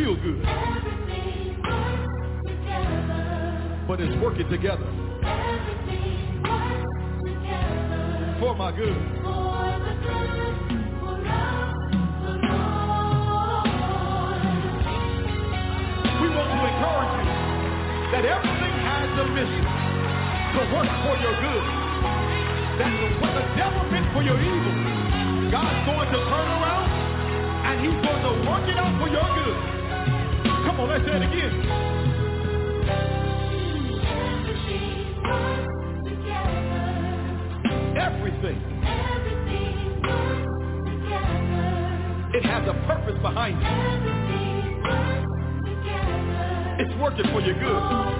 Feel 0.00 0.16
good. 0.16 0.40
Everything 0.48 1.60
works 1.60 2.48
together. 2.48 3.84
But 3.86 4.00
it's 4.00 4.16
working 4.22 4.48
together. 4.48 4.88
Together. 7.20 8.36
For 8.40 8.54
my 8.56 8.72
good. 8.72 8.96
For 9.20 9.60
the 9.76 9.92
good 10.00 10.24
who 10.40 11.12
the 12.24 12.32
Lord. 12.48 12.80
We 16.16 16.28
want 16.32 16.48
to 16.48 16.60
encourage 16.64 17.14
you 17.20 17.28
that 18.16 18.24
everything 18.24 18.74
has 18.80 19.08
a 19.20 19.26
mission 19.36 19.64
to 19.68 20.60
work 20.72 20.88
for 21.04 21.14
your 21.20 21.36
good. 21.44 21.64
That 22.80 22.88
what 23.20 23.36
the 23.36 23.44
devil 23.52 23.84
meant 23.92 24.08
for 24.16 24.22
your 24.24 24.40
evil, 24.40 24.72
God's 25.52 25.84
going 25.84 26.08
to 26.08 26.20
turn 26.24 26.48
around 26.56 26.88
and 27.68 27.84
he's 27.84 28.00
going 28.00 28.22
to 28.24 28.32
work 28.48 28.64
it 28.64 28.78
out 28.80 28.96
for 28.96 29.12
your 29.12 29.28
good. 29.36 29.69
Come 30.70 30.82
on, 30.82 30.88
let's 30.88 31.04
say 31.04 31.16
it 31.16 31.22
again. 31.26 31.54
Everything. 37.98 38.58
It 42.32 42.44
has 42.44 42.68
a 42.68 42.74
purpose 42.86 43.18
behind 43.20 43.58
it. 43.60 43.66
It's 46.86 46.94
working 47.02 47.26
for 47.32 47.40
your 47.40 47.58
good 47.58 48.19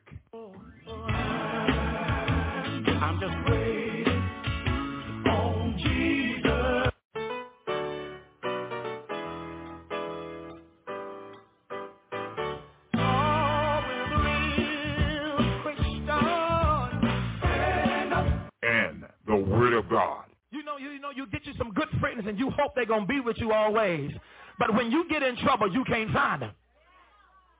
with 23.31 23.39
you 23.39 23.53
always. 23.53 24.11
But 24.59 24.75
when 24.75 24.91
you 24.91 25.07
get 25.09 25.23
in 25.23 25.37
trouble, 25.37 25.71
you 25.71 25.85
can't 25.85 26.11
find 26.11 26.41
them. 26.41 26.51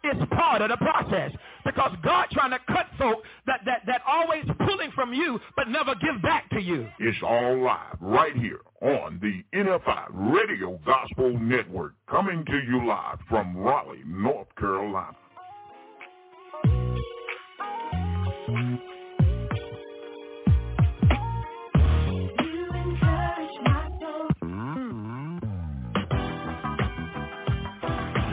It's 0.04 0.20
part 0.34 0.62
of 0.62 0.70
the 0.70 0.78
process 0.78 1.32
because 1.64 1.92
God 2.04 2.26
trying 2.32 2.52
to 2.52 2.60
cut 2.68 2.88
folk 2.98 3.24
that, 3.46 3.62
that, 3.66 3.84
that 3.86 4.02
always 4.08 4.44
pulling 4.66 4.92
from 4.92 5.14
you 5.14 5.40
but 5.56 5.70
never 5.70 5.94
give 5.96 6.22
back 6.24 6.50
to 6.50 6.60
you. 6.60 6.88
It's 7.00 7.18
all 7.24 7.64
live 7.64 7.98
right 8.02 8.36
here 8.36 8.62
on 8.82 9.20
the 9.22 9.44
NFI 9.58 10.08
Radio 10.12 10.80
Gospel 10.86 11.38
Network, 11.40 11.94
coming 12.10 12.44
to 12.46 12.62
you 12.68 12.86
live 12.88 13.20
from 13.30 13.56
Raleigh, 13.56 14.04
North 14.06 14.48
Carolina. 14.58 15.16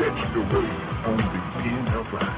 Catch 0.09 0.33
the 0.33 0.41
on 0.41 1.17
the 1.19 1.23
NFI. 1.69 2.28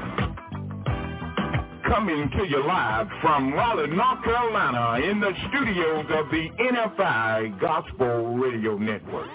Coming 1.87 2.29
to 2.31 2.45
you 2.45 2.67
live 2.67 3.07
from 3.21 3.53
Raleigh, 3.53 3.87
North 3.87 4.23
Carolina, 4.25 4.99
in 5.09 5.21
the 5.21 5.31
studios 5.47 6.05
of 6.09 6.29
the 6.31 6.49
NFI 6.59 7.61
Gospel 7.61 8.35
Radio 8.35 8.77
Network. 8.77 9.29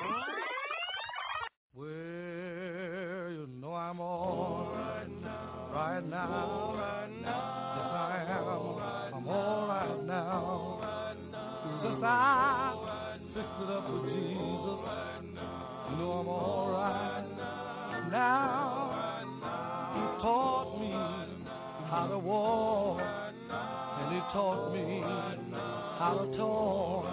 Well, 1.75 1.87
you 1.89 3.49
know 3.59 3.73
I'm 3.73 4.01
all 4.01 4.71
right 4.75 5.09
now. 5.23 5.71
Right 5.73 6.07
now. 6.07 6.75
Right 6.77 7.09
now. 7.23 7.73
Yes, 7.79 7.91
I 7.95 8.25
am. 8.29 8.45
I'm 9.15 9.29
all 9.29 9.67
right 9.67 10.05
now. 10.05 10.77
Since 11.83 12.03
I 12.03 12.07
fixed 12.07 12.56
now. 18.17 19.23
He 19.95 20.03
taught 20.23 20.81
me 20.81 20.93
how 21.91 22.07
to 22.11 22.19
walk, 22.19 23.01
and 23.01 24.15
he 24.15 24.20
taught 24.33 24.73
me 24.73 25.03
how 26.01 26.12
to 26.23 26.36
talk. 26.36 27.05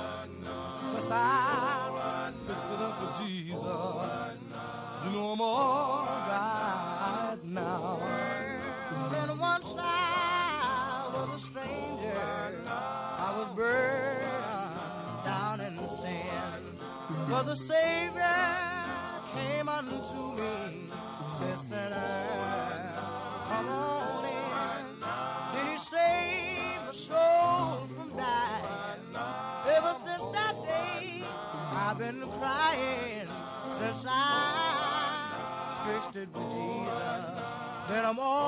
Since 0.93 1.11
I 1.11 2.31
it 2.73 2.81
up 2.87 2.95
with 3.01 3.13
Jesus, 3.27 4.39
you 5.03 5.09
know 5.11 5.31
I'm 5.33 5.41
all 5.41 6.05
right 6.05 7.37
now. 7.45 7.99
Then 9.11 9.39
once 9.39 9.65
I 9.77 11.09
was 11.13 11.29
a 11.37 11.41
stranger, 11.51 12.63
I 12.67 13.29
was 13.39 13.49
burned 13.57 15.25
down 15.25 15.59
in 15.59 15.75
sin. 16.01 16.59
But 17.29 17.43
the 17.43 17.57
Savior 17.67 18.22
crying 32.43 33.29
since 33.79 34.03
I 34.05 35.31
it 36.17 36.27
with 36.33 36.43
Jesus. 36.43 37.23
Then 37.87 38.03
I'm 38.03 38.19
all 38.19 38.42